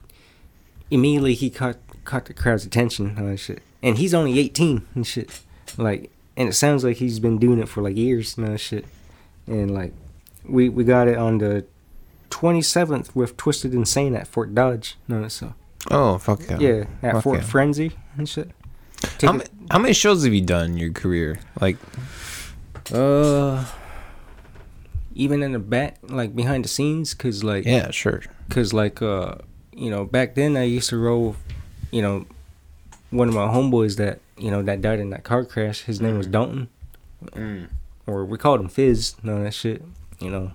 [0.91, 5.41] immediately he caught caught the crowd's attention and shit, and he's only 18 and shit,
[5.77, 8.85] like, and it sounds like he's been doing it for like years and shit,
[9.47, 9.93] and like
[10.45, 11.65] we we got it on the
[12.41, 14.97] 27th with Twisted Insane at Fort Dodge.
[15.09, 15.55] No, so
[15.91, 16.59] Oh fuck yeah.
[16.59, 17.45] yeah, at Fuck Fort yeah.
[17.47, 18.51] Frenzy and shit.
[19.23, 21.39] How, how many shows have you done in your career?
[21.61, 21.77] Like,
[22.93, 23.65] Uh,
[25.15, 28.23] even in the back, like behind the scenes, cause like, yeah, sure.
[28.51, 29.37] cause like, uh,
[29.73, 31.37] you know, back then I used to roll,
[31.91, 32.27] you know,
[33.11, 35.83] one of my homeboys that you know that died in that car crash.
[35.85, 36.69] His name was Dalton,
[38.07, 39.17] or we called him Fizz.
[39.23, 39.83] No, that shit.
[40.21, 40.53] You know,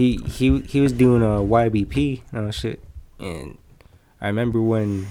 [0.00, 2.22] he he he was doing a YBP.
[2.32, 2.82] No that shit,
[3.18, 3.58] and
[4.20, 5.08] I remember when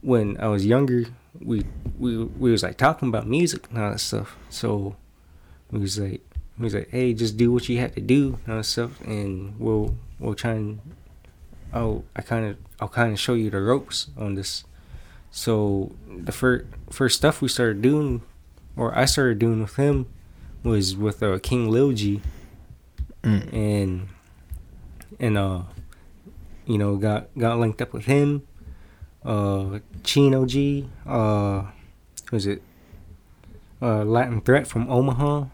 [0.00, 1.04] when I was younger,
[1.40, 1.64] we
[1.96, 4.36] we we was like talking about music and all that stuff.
[4.50, 4.96] So
[5.70, 6.22] we was like
[6.58, 9.00] we was like, hey, just do what you have to do and all that stuff,
[9.02, 10.80] and we'll we'll try and
[11.72, 14.64] oh I kind of I'll kind of show you the ropes on this.
[15.30, 18.22] So the first first stuff we started doing,
[18.76, 20.06] or I started doing with him,
[20.64, 22.20] was with uh, King Lil G,
[23.22, 23.52] Mm.
[23.52, 24.08] and
[25.20, 25.62] and uh,
[26.66, 28.42] you know got got linked up with him,
[29.24, 31.66] uh, Chino G, uh,
[32.32, 32.62] was it
[33.80, 35.46] uh, Latin Threat from Omaha,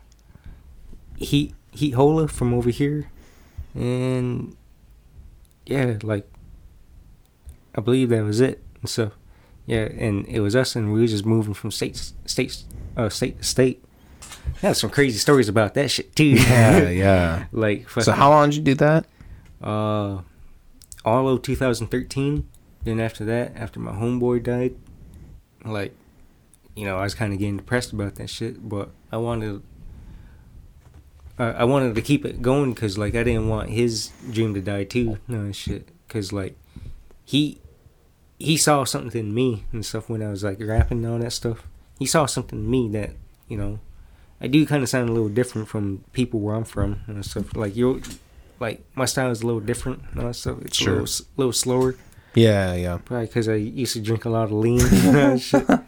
[1.16, 3.10] Heat Heat Hola from over here,
[3.74, 4.56] and
[5.66, 6.26] yeah, like
[7.74, 8.62] I believe that was it.
[8.80, 9.12] And so
[9.66, 12.64] yeah, and it was us, and we were just moving from state state
[12.96, 13.84] uh, state state.
[14.62, 16.24] Yeah, some crazy stories about that shit too.
[16.24, 17.44] Yeah, yeah.
[17.52, 19.06] like So how long did you do that?
[19.62, 20.22] uh,
[21.04, 22.48] all of 2013.
[22.84, 24.76] Then after that, after my homeboy died,
[25.64, 25.92] like,
[26.76, 28.68] you know, I was kind of getting depressed about that shit.
[28.68, 29.62] But I wanted,
[31.38, 34.60] uh, I wanted to keep it going because like I didn't want his dream to
[34.60, 35.18] die too.
[35.26, 36.56] No shit, because like
[37.24, 37.60] he
[38.38, 41.32] he saw something in me and stuff when I was like rapping and all that
[41.32, 41.66] stuff.
[41.98, 43.10] He saw something in me that
[43.48, 43.80] you know.
[44.40, 47.56] I do kind of sound a little different from people where I'm from and stuff.
[47.56, 48.02] Like you,
[48.60, 50.58] like my style is a little different and all that stuff.
[50.62, 50.98] It's Sure.
[50.98, 51.96] a little, little slower,
[52.34, 52.98] Yeah, yeah.
[53.04, 54.80] probably because I used to drink a lot of lean.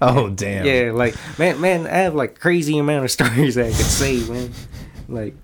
[0.03, 0.65] Oh damn.
[0.67, 4.19] Yeah, like man, man, I have like crazy amount of stories that I could say,
[4.29, 4.51] man.
[5.09, 5.35] Like,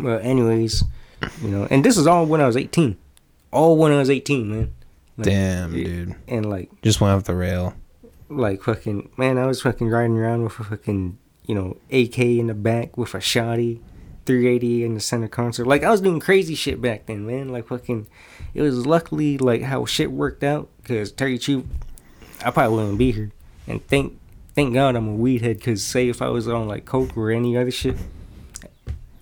[0.00, 0.84] well, anyways,
[1.42, 2.96] you know, and this is all when I was 18,
[3.52, 4.72] all when I was 18, man.
[5.16, 6.14] Like, Damn, it- dude.
[6.28, 7.74] And like, Just went off the rail.
[8.28, 12.46] like fucking man, I was fucking riding around with a fucking you know AK in
[12.46, 13.80] the back with a shotty,
[14.26, 15.66] 380 in the center console.
[15.66, 17.48] Like I was doing crazy shit back then, man.
[17.48, 18.06] Like fucking,
[18.54, 21.66] it was luckily like how shit worked out because Terry Chew,
[22.44, 23.30] I probably wouldn't be here.
[23.66, 24.18] And thank
[24.54, 27.30] thank God I'm a weed head because say if I was on like coke or
[27.30, 27.96] any other shit,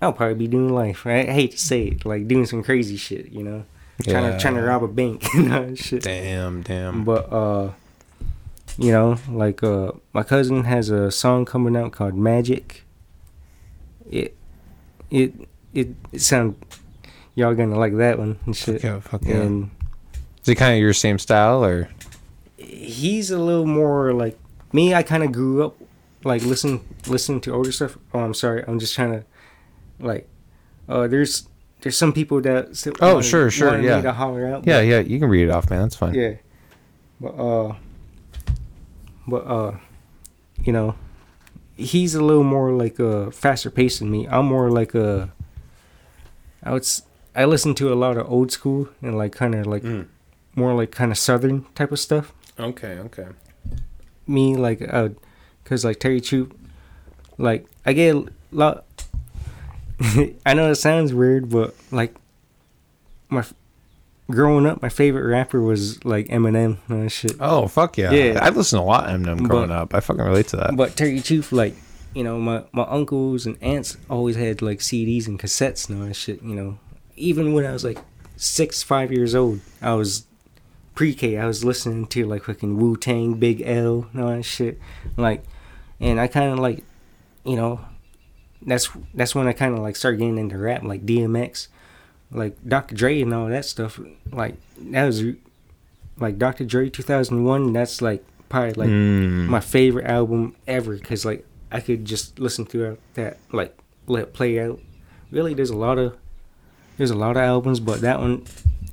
[0.01, 1.05] I'll probably be doing life.
[1.05, 1.27] Right?
[1.27, 3.65] I hate to say it, like doing some crazy shit, you know,
[4.03, 6.03] trying to trying to rob a bank and all that shit.
[6.03, 7.03] Damn, damn.
[7.03, 7.71] But uh
[8.77, 12.83] you know, like uh my cousin has a song coming out called Magic.
[14.09, 14.35] It
[15.09, 15.33] it
[15.73, 16.55] it, it sound
[17.35, 18.81] y'all gonna like that one and shit.
[18.81, 19.35] Fuck yeah, fuck yeah.
[19.37, 19.71] And
[20.43, 21.89] Is it kind of your same style or?
[22.57, 24.37] he's a little more like
[24.73, 25.75] me, I kinda grew up
[26.23, 27.97] like listen listening to older stuff.
[28.13, 29.23] Oh I'm sorry, I'm just trying to
[29.99, 30.27] like
[30.89, 31.47] uh there's
[31.81, 34.01] there's some people that still Oh, wanted- sure, sure, yeah.
[34.01, 34.67] to holler out.
[34.67, 34.99] Yeah, yeah.
[34.99, 35.81] You can read it off, man.
[35.83, 36.13] That's fine.
[36.13, 36.33] Yeah.
[37.19, 37.75] But uh
[39.27, 39.77] but uh
[40.63, 40.95] you know,
[41.75, 44.27] he's a little more like a faster pace than me.
[44.27, 45.31] I'm more like a
[46.63, 46.87] I would
[47.35, 50.07] I listen to a lot of old school and like kind of like Mm.
[50.55, 52.33] more like kind of southern type of stuff.
[52.59, 53.27] Okay, okay.
[54.27, 55.09] Me like uh
[55.63, 56.57] cuz like Terry Troop
[57.37, 58.85] like I get a lot
[60.45, 62.13] I know it sounds weird but like
[63.29, 63.43] my
[64.31, 67.33] growing up my favorite rapper was like Eminem and shit.
[67.39, 68.11] Oh fuck yeah.
[68.11, 68.39] Yeah.
[68.41, 69.93] I've listened to a lot of Eminem growing But- up.
[69.93, 70.75] I fucking relate to that.
[70.75, 71.75] But Terry Chief, like,
[72.13, 76.07] you know, my, my uncles and aunts always had like CDs and cassettes and all
[76.07, 76.77] that shit, you know.
[77.15, 77.99] Even when I was like
[78.35, 80.25] six, five years old, I was
[80.95, 84.43] pre K, I was listening to like fucking Wu Tang, Big L, and all that
[84.43, 84.79] shit.
[85.17, 85.43] Like,
[85.99, 86.83] and I kind of like,
[87.45, 87.79] you know,
[88.63, 91.67] that's that's when I kind of like started getting into rap, like DMX,
[92.31, 92.95] like Dr.
[92.95, 93.99] Dre and all that stuff.
[94.31, 94.55] Like,
[94.91, 95.23] that was
[96.17, 96.65] like Dr.
[96.65, 99.47] Dre 2001, that's like probably like Mm.
[99.47, 103.77] my favorite album ever because like I could just listen throughout that like
[104.07, 104.79] let it play out.
[105.31, 106.17] Really, there's a lot of
[106.97, 108.43] there's a lot of albums, but that one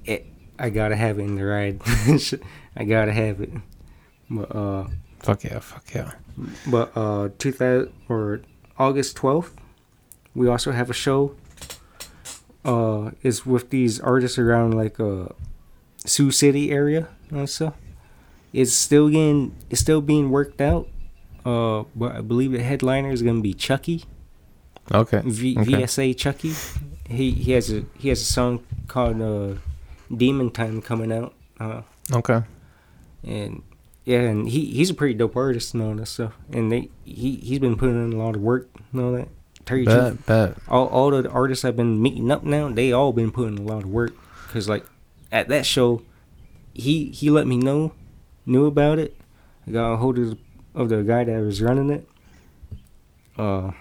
[0.04, 0.26] it
[0.58, 1.80] I gotta have it in the ride.
[2.76, 3.50] I gotta have it.
[4.30, 4.86] But uh,
[5.20, 6.12] Fuck yeah, fuck yeah.
[6.70, 8.42] but uh, 2000 or
[8.78, 9.50] August 12th,
[10.36, 11.34] we also have a show.
[12.64, 15.26] Uh, it's with these artists around like uh,
[16.04, 17.74] Sioux City area and stuff.
[18.52, 20.88] It's still getting, it's still being worked out.
[21.44, 24.04] Uh, but I believe the headliner is gonna be Chucky.
[24.92, 25.22] Okay.
[25.24, 25.70] V- okay.
[25.72, 26.52] VSA Chucky.
[27.08, 29.54] He he has a he has a song called uh,
[30.14, 31.34] Demon Time coming out.
[31.60, 31.82] Uh,
[32.12, 32.42] Okay.
[33.24, 33.62] and
[34.04, 36.34] yeah, and he he's a pretty dope artist and all that stuff.
[36.52, 39.28] And they he he's been putting in a lot of work and all that.
[39.68, 40.56] Terry Chief, Bet, bet.
[40.68, 43.82] all all the artists I've been meeting up now, they all been putting a lot
[43.84, 44.14] of work.
[44.50, 44.84] Cause like
[45.30, 46.02] at that show,
[46.72, 47.92] he he let me know
[48.46, 49.14] knew about it.
[49.66, 50.38] I got a hold of the,
[50.74, 52.08] of the guy that was running it.
[53.36, 53.72] Uh,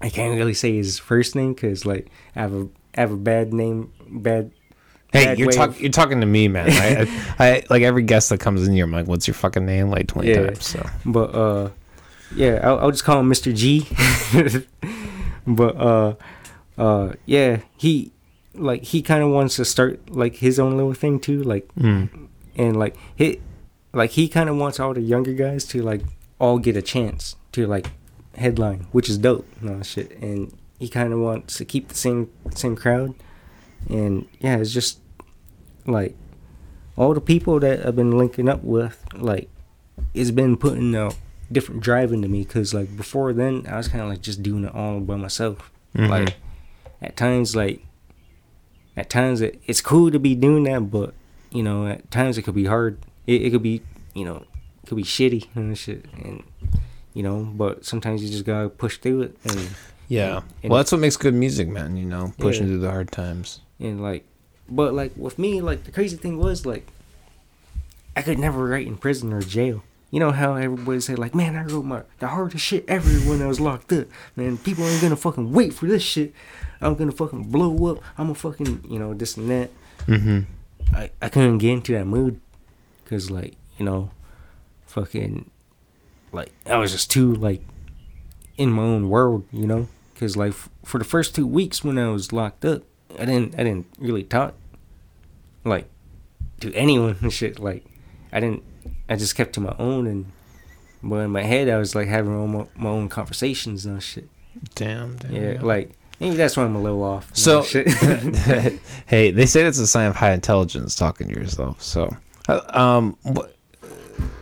[0.00, 3.16] I can't really say his first name because like I have a I have a
[3.16, 4.50] bad name bad.
[5.12, 5.82] Hey, bad you're talking.
[5.82, 6.70] You're talking to me, man.
[6.70, 7.06] I, I,
[7.56, 8.84] I like every guest that comes in here.
[8.84, 10.46] I'm like, "What's your fucking name?" Like twenty Yeah.
[10.46, 10.66] times.
[10.66, 11.70] So But uh,
[12.34, 13.54] yeah, I'll, I'll just call him Mr.
[13.54, 13.86] G.
[15.56, 16.14] but uh,
[16.78, 18.12] uh, yeah, he
[18.54, 22.08] like he kind of wants to start like his own little thing too, like Mm.
[22.56, 23.40] and like he
[23.92, 26.02] like he kind of wants all the younger guys to like
[26.38, 27.90] all get a chance to like
[28.36, 30.12] headline, which is dope, and all shit.
[30.20, 33.14] And he kind of wants to keep the same same crowd,
[33.88, 34.98] and yeah, it's just
[35.86, 36.16] like
[36.96, 39.48] all the people that I've been linking up with, like
[40.14, 41.10] it's been putting a
[41.52, 44.64] different driving to me because like before then I was kind of like just doing
[44.64, 45.70] it all by myself.
[45.96, 46.08] Mhm.
[46.08, 46.34] Like
[47.02, 47.84] at times, like
[48.96, 51.14] at times it, it's cool to be doing that, but
[51.50, 52.98] you know at times it could be hard.
[53.26, 53.82] It, it could be
[54.14, 54.44] you know
[54.82, 56.42] it could be shitty and shit, and
[57.14, 57.44] you know.
[57.44, 59.70] But sometimes you just gotta push through it and
[60.08, 60.42] yeah.
[60.62, 61.96] And- well, that's what makes good music, man.
[61.96, 62.68] You know, pushing Yeah.
[62.74, 63.60] through the hard times.
[63.80, 64.24] and like
[64.68, 66.86] but like with me like the crazy thing was like
[68.14, 71.56] i could never write in prison or jail you know how everybody say like man
[71.56, 74.06] i wrote my the hardest shit ever when i was locked up.
[74.36, 76.32] Man people ain't gonna fucking wait for this shit.
[76.80, 78.02] I'm gonna fucking blow up.
[78.18, 79.70] I'm gonna fucking you know this and that.
[80.06, 80.40] Mm-hmm.
[80.96, 82.40] i, I couldn't get into that mood
[83.04, 84.10] because like you know
[84.86, 85.50] fucking
[86.32, 87.62] like i was just too like
[88.56, 89.88] in my own world you know?
[90.14, 92.82] Because like f- for the first two weeks when i was locked up
[93.18, 94.54] i didn't i didn't really talk
[95.64, 95.86] like
[96.60, 97.84] to anyone and shit like
[98.32, 98.62] i didn't
[99.10, 100.26] i just kept to my own and
[101.02, 104.28] but in my head i was like having my own, my own conversations and shit
[104.74, 105.16] Damn.
[105.16, 105.62] damn yeah damn.
[105.66, 107.62] like maybe that's why i'm a little off So,
[109.06, 111.80] hey, they say it's a sign of high intelligence talking to yourself.
[111.82, 112.14] So,
[112.48, 113.54] uh, um, what?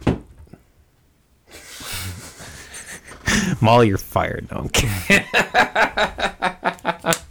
[3.60, 4.48] Molly, you're fired.
[4.50, 5.24] No, I'm kidding.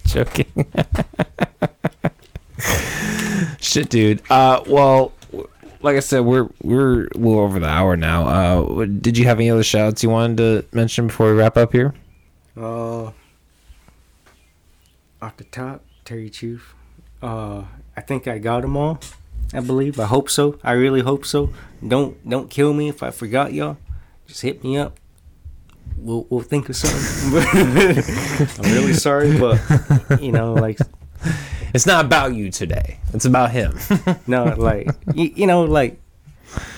[0.06, 0.46] Joking.
[3.60, 4.22] Shit, dude.
[4.30, 5.12] Uh, well,
[5.82, 8.28] like I said, we're we're a little over the hour now.
[8.28, 11.72] Uh, did you have any other shouts you wanted to mention before we wrap up
[11.72, 11.94] here?
[12.56, 13.12] Uh,
[15.22, 16.74] off the top, Terry Chief.
[17.22, 17.64] Uh,
[17.96, 19.00] I think I got them all.
[19.54, 20.00] I believe.
[20.00, 20.60] I hope so.
[20.64, 21.54] I really hope so.
[21.86, 23.78] Don't don't kill me if I forgot y'all.
[24.28, 25.00] Just hit me up.
[25.98, 27.40] We'll we'll think of something.
[28.66, 29.60] I'm really sorry, but
[30.22, 30.80] you know, like
[31.74, 33.00] It's not about you today.
[33.14, 33.78] It's about him.
[34.28, 36.00] no, like you, you know, like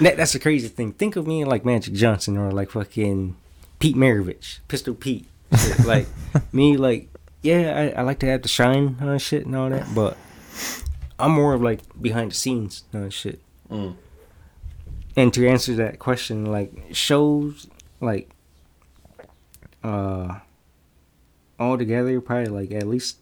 [0.01, 0.93] that, that's the crazy thing.
[0.93, 3.35] Think of me like Magic Johnson or like fucking
[3.79, 5.27] Pete Maravich, Pistol Pete.
[5.57, 5.85] Shit.
[5.85, 6.07] like
[6.53, 7.09] me, like
[7.41, 10.17] yeah, I, I like to have the shine on shit and all that, but
[11.17, 13.41] I'm more of like behind the scenes on shit.
[13.69, 13.95] Mm.
[15.15, 17.67] And to answer that question, like shows,
[17.99, 18.29] like
[19.83, 20.39] uh,
[21.59, 23.18] all together, probably like at least.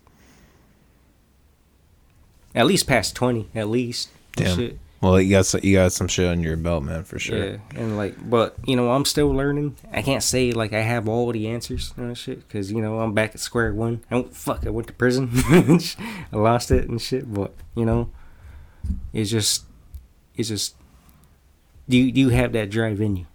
[2.55, 4.09] At least past twenty, at least.
[4.35, 4.57] Damn.
[4.57, 4.79] Shit.
[5.01, 7.37] Well, you got some, you got some shit on your belt, man, for sure.
[7.37, 9.75] Yeah, and like, but you know, I'm still learning.
[9.91, 13.13] I can't say like I have all the answers and shit, because you know I'm
[13.13, 14.03] back at square one.
[14.09, 14.65] I don't fuck.
[14.65, 15.29] I went to prison.
[15.33, 18.09] I lost it and shit, but you know,
[19.13, 19.65] it's just,
[20.35, 20.75] it's just.
[21.87, 23.25] Do you do you have that drive in you?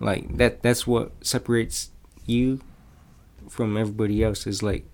[0.00, 0.62] Like that.
[0.62, 1.90] That's what separates
[2.24, 2.60] you
[3.50, 4.46] from everybody else.
[4.46, 4.86] Is like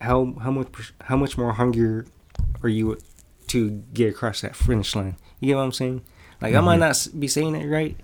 [0.00, 2.06] how how much how much more hungrier
[2.62, 2.98] are you
[3.48, 5.16] to get across that finish line?
[5.40, 6.02] You get what I'm saying?
[6.40, 7.96] Like I might not be saying it right,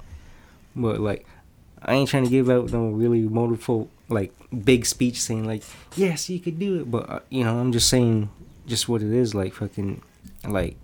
[0.76, 1.26] but like
[1.82, 4.32] I ain't trying to give out no really motivational like
[4.64, 5.62] big speech saying like
[5.97, 8.30] yes you could do it, but uh, you know I'm just saying
[8.66, 9.34] just what it is.
[9.34, 10.03] Like fucking
[10.47, 10.76] like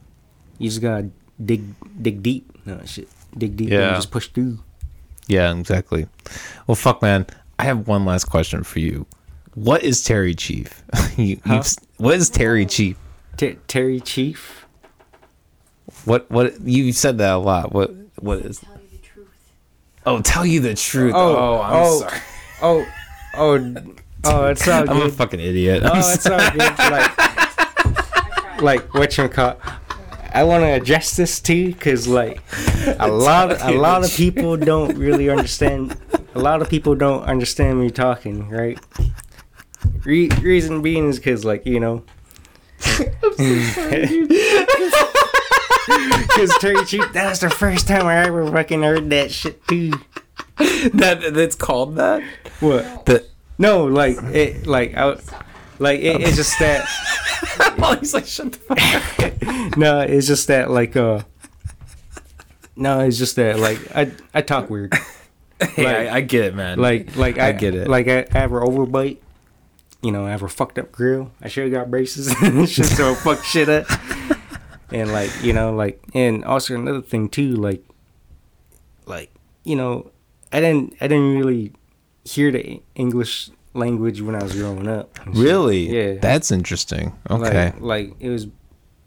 [0.59, 1.11] you just gotta
[1.43, 1.63] dig
[2.01, 2.51] dig deep.
[2.67, 3.89] No shit, dig deep Yeah.
[3.89, 4.59] and just push through.
[5.29, 6.07] Yeah, exactly.
[6.67, 7.27] Well, fuck, man.
[7.59, 9.07] I have one last question for you.
[9.57, 10.83] What is Terry Chief?
[11.17, 11.55] you, Huh?
[11.55, 12.99] you've, what is Terry Chief?
[13.39, 14.67] Ter- Terry Chief.
[16.05, 16.31] What?
[16.31, 16.61] What?
[16.61, 17.73] You said that a lot.
[17.73, 17.91] What?
[18.21, 18.61] What is?
[18.61, 19.53] Tell you the truth.
[20.05, 21.15] Oh, tell you the truth.
[21.17, 22.21] Oh, Oh, I'm oh, sorry.
[22.61, 22.87] Oh,
[23.35, 23.95] oh, oh,
[24.27, 25.85] oh it's all I'm a fucking idiot.
[25.85, 26.73] Oh, I'm Oh, it's all good.
[28.61, 29.57] Like, like what you call.
[30.35, 32.43] I want to address this too, cause like
[32.99, 35.97] a lot, a lot of people don't really understand.
[36.35, 38.79] A lot of people don't understand me talking, right?
[40.05, 42.05] Re- reason being is because, like, you know.
[45.87, 49.93] Because Terry Cheap, that was the first time I ever fucking heard that shit too.
[50.95, 52.23] that that's called that.
[52.61, 53.07] What?
[53.07, 53.27] The
[53.59, 55.17] No, like it, like I,
[55.79, 56.87] like it, it's just that.
[58.01, 58.79] he's like shut the fuck
[59.71, 59.77] up.
[59.77, 61.23] No, it's just that like uh.
[62.77, 64.95] No, it's just that like I I talk weird.
[65.61, 66.79] Hey, Like- I, I get it, man.
[66.79, 67.89] Like like I get it.
[67.89, 69.19] Like I, I have an overbite.
[70.03, 71.33] You know, I have a fucked up grill.
[71.43, 73.87] I should have got braces and shit, so I fuck shit up.
[74.93, 77.83] And like you know, like and also another thing too, like
[79.07, 79.31] like
[79.65, 80.11] you know,
[80.53, 81.73] I didn't I didn't really
[82.25, 85.17] hear the English language when I was growing up.
[85.25, 85.35] shit.
[85.37, 85.89] really?
[85.89, 86.19] Yeah.
[86.21, 87.17] That's interesting.
[87.31, 87.73] Okay.
[87.73, 88.47] Like, like it was.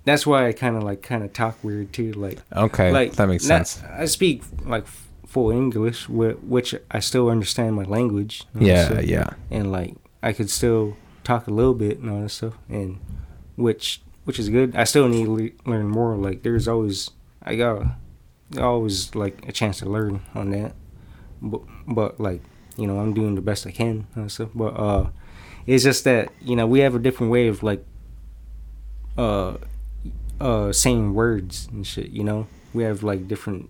[0.05, 2.13] That's why I kind of like kind of talk weird too.
[2.13, 2.91] Like okay.
[2.91, 3.83] like that makes not- sense.
[3.89, 4.85] I speak like
[5.27, 8.43] full English, which I still understand my language.
[8.55, 8.87] you know, Yeah.
[8.87, 9.29] so- Yeah.
[9.51, 12.99] and like I could still talk a little bit and all that stuff, and
[13.55, 14.75] which which is good.
[14.75, 16.15] I still need to le- learn more.
[16.15, 17.11] Like there's always
[17.43, 17.83] I got
[18.59, 20.73] always like a chance to learn on that,
[21.41, 22.41] but but like
[22.77, 24.49] you know I'm doing the best I can and stuff.
[24.53, 25.09] But uh,
[25.65, 27.85] it's just that you know we have a different way of like
[29.17, 29.57] uh
[30.39, 32.09] uh saying words and shit.
[32.09, 33.69] You know we have like different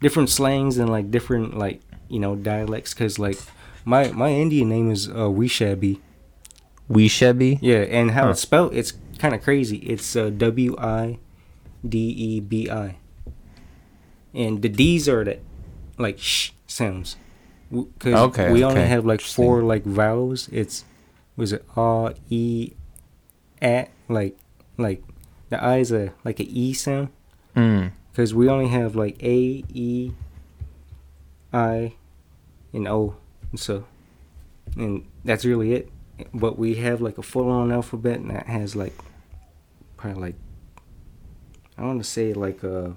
[0.00, 3.38] different slangs and like different like you know dialects because like
[3.86, 6.00] my my Indian name is uh Wishabi.
[6.88, 7.58] We Chevy.
[7.62, 8.30] Yeah, and how Huh.
[8.30, 9.78] it's spelled, it's kind of crazy.
[9.78, 11.18] It's uh, W I
[11.86, 12.96] D E B I,
[14.34, 15.38] and the D's are the
[15.98, 17.16] like sh sounds.
[17.70, 20.48] Because Okay, we only okay, have like four like vowels.
[20.52, 20.84] It's
[21.36, 22.72] was it R E,
[23.60, 24.38] at like
[24.78, 25.02] like
[25.50, 27.08] the I is a like a E sound.
[27.56, 27.90] Mm.
[28.12, 30.12] Because we only have like A, E,
[31.52, 31.92] I,
[32.72, 33.16] and O,
[33.54, 33.84] so,
[34.76, 35.90] and that's really it.
[36.32, 38.94] But we have like a full-on alphabet and that has like,
[39.96, 40.34] probably like,
[41.76, 42.96] I want to say like a.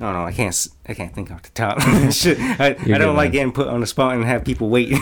[0.00, 0.24] I don't know.
[0.26, 0.68] I can't.
[0.86, 1.80] I can't think off the top.
[2.12, 2.38] Shit.
[2.38, 4.92] I, I don't like getting put on the spot and have people wait.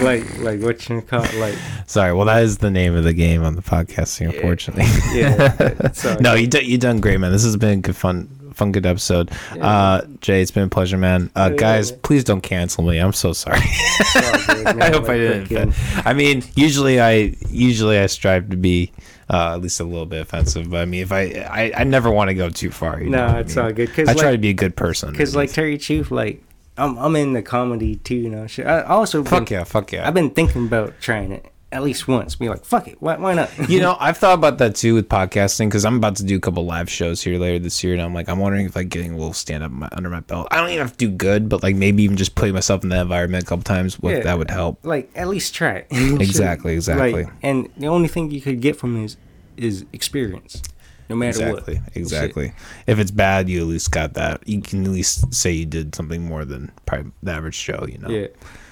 [0.00, 1.54] Like like what you call it, like
[1.86, 2.12] Sorry.
[2.12, 4.34] Well, that is the name of the game on the podcasting.
[4.34, 4.84] Unfortunately.
[5.12, 5.90] yeah.
[6.10, 7.30] all no, you done, you done great, man.
[7.30, 8.28] This has been good fun
[8.62, 9.30] fun good episode.
[9.54, 9.66] Yeah.
[9.66, 11.30] Uh Jay, it's been a pleasure, man.
[11.34, 12.98] Uh guys, please don't cancel me.
[12.98, 13.60] I'm so sorry.
[14.14, 14.66] It's.
[14.66, 18.92] I hope I didn't I mean, usually I usually I strive to be
[19.30, 22.10] uh, at least a little bit offensive, but I mean, if I I, I never
[22.10, 23.02] want to go too far.
[23.02, 23.64] You know No, what I it's mean?
[23.64, 23.92] all good.
[23.94, 25.14] Cause I like, try to be a good person.
[25.14, 25.52] Cause like.
[25.52, 26.42] Terry Chief, like
[26.76, 28.46] I'm I'm in the comedy too, you know.
[28.46, 28.66] Shit.
[28.66, 30.06] I also fuck been, yeah, fuck yeah.
[30.06, 32.36] I've been thinking about trying it at least once.
[32.36, 33.50] Be like, fuck it, why why not?
[33.68, 36.40] you know, I've thought about that too with podcasting because I'm about to do a
[36.40, 39.12] couple live shows here later this year, and I'm like, I'm wondering if like getting
[39.14, 40.48] a little stand up under my belt.
[40.50, 42.90] I don't even have to do good, but like maybe even just putting myself in
[42.90, 44.20] that environment a couple times, what Yeah.
[44.24, 44.84] that would help.
[44.84, 45.86] like at least try it.
[45.90, 47.24] Exactly, exactly.
[47.24, 49.16] Like, and the only thing you could get from is
[49.56, 50.62] is experience,
[51.08, 51.58] no matter what.
[51.68, 51.96] Exactly, what.
[51.96, 52.52] exactly.
[52.86, 54.46] If it's bad, you at least got that.
[54.48, 57.86] You can at least say you did something more than probably the average show.
[57.88, 58.08] You know.
[58.08, 58.26] Yeah,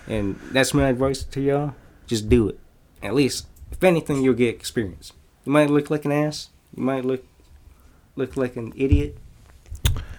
[0.09, 1.74] and that's my advice to y'all.
[2.06, 2.59] Just do it.
[3.02, 5.12] At least, if anything, you'll get experience.
[5.44, 6.51] You might look like an ass.
[6.77, 7.24] You might look
[8.16, 9.16] look like an idiot.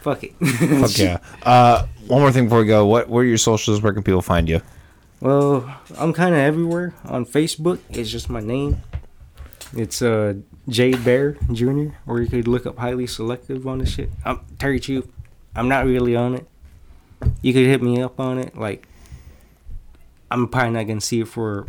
[0.01, 0.33] Fuck it.
[0.35, 1.19] Fuck yeah.
[1.43, 2.85] Uh, one more thing before we go.
[2.85, 3.81] What what are your socials?
[3.81, 4.61] Where can people find you?
[5.19, 6.95] Well, I'm kind of everywhere.
[7.05, 8.81] On Facebook, it's just my name.
[9.75, 10.35] It's uh
[10.67, 11.89] Jay Bear Jr.
[12.07, 14.09] Or you could look up highly selective on this shit.
[14.25, 15.07] I'm Terry Chew.
[15.55, 16.47] I'm not really on it.
[17.41, 18.57] You could hit me up on it.
[18.57, 18.87] Like,
[20.31, 21.67] I'm probably not gonna see it for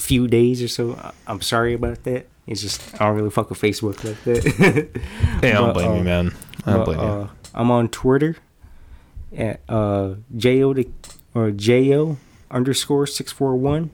[0.00, 0.94] few days or so.
[0.94, 2.26] I- I'm sorry about that.
[2.46, 5.00] It's just I don't really fuck with Facebook like that.
[5.42, 6.34] Hey, I don't But, blame uh, you, man.
[6.64, 7.06] I don't but, blame you.
[7.06, 8.36] uh, I'm on Twitter
[9.36, 10.84] at uh, jo to,
[11.34, 12.16] or jo
[12.50, 13.90] underscore six four one,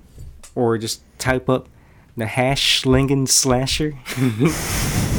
[0.54, 1.68] or just type up
[2.16, 3.94] the hash slinging slasher.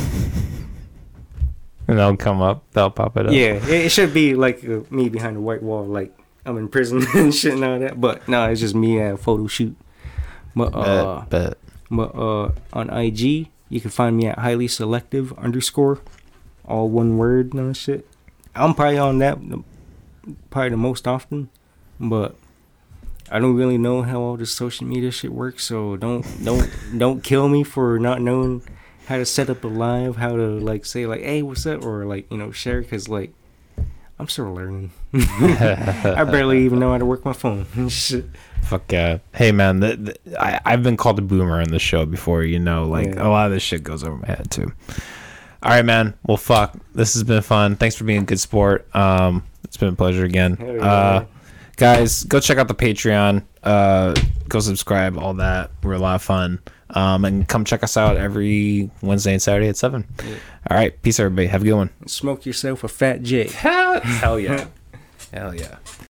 [1.88, 2.64] And that'll come up.
[2.72, 3.32] That'll pop it up.
[3.32, 6.68] yeah, it, it should be like uh, me behind a white wall, like I'm in
[6.68, 8.02] prison and shit and all that.
[8.02, 9.76] But no, it's just me at a photo shoot.
[10.56, 11.58] But uh, Bet, bet.
[11.92, 16.00] But uh, on IG, you can find me at highly selective underscore,
[16.66, 18.08] all one word that shit.
[18.56, 19.38] I'm probably on that
[20.50, 21.50] probably the most often,
[22.00, 22.36] but
[23.30, 25.66] I don't really know how all this social media shit works.
[25.66, 28.64] So don't don't don't kill me for not knowing
[29.08, 32.06] how to set up a live, how to like say like, "Hey, what's up?" or
[32.06, 33.34] like you know share because like
[34.18, 34.92] I'm still learning.
[35.14, 37.66] I barely even know how to work my phone.
[37.90, 38.26] Shit.
[38.64, 39.20] Fuck yeah.
[39.34, 42.44] Hey man, the, the, I I've been called a boomer in the show before.
[42.44, 43.28] You know, like Yeah.
[43.28, 44.72] a lot of this shit goes over my head too.
[45.64, 46.14] All right, man.
[46.28, 46.76] Well, fuck.
[46.94, 47.76] This has been fun.
[47.76, 48.88] Thanks for being a good sport.
[48.96, 50.58] Um, it's been a pleasure again.
[50.80, 51.26] Uh,
[51.76, 53.44] guys, go check out the Patreon.
[53.64, 54.14] Uh,
[54.48, 55.18] go subscribe.
[55.18, 55.72] All that.
[55.82, 56.60] We're a lot of fun.
[56.92, 60.06] Um, and come check us out every Wednesday and Saturday at seven.
[60.70, 61.00] All right.
[61.02, 61.48] Peace, everybody.
[61.48, 61.90] Have a good one.
[62.06, 63.48] Smoke yourself a fat J.
[63.48, 64.68] Hell yeah.
[65.34, 65.78] Hell yeah.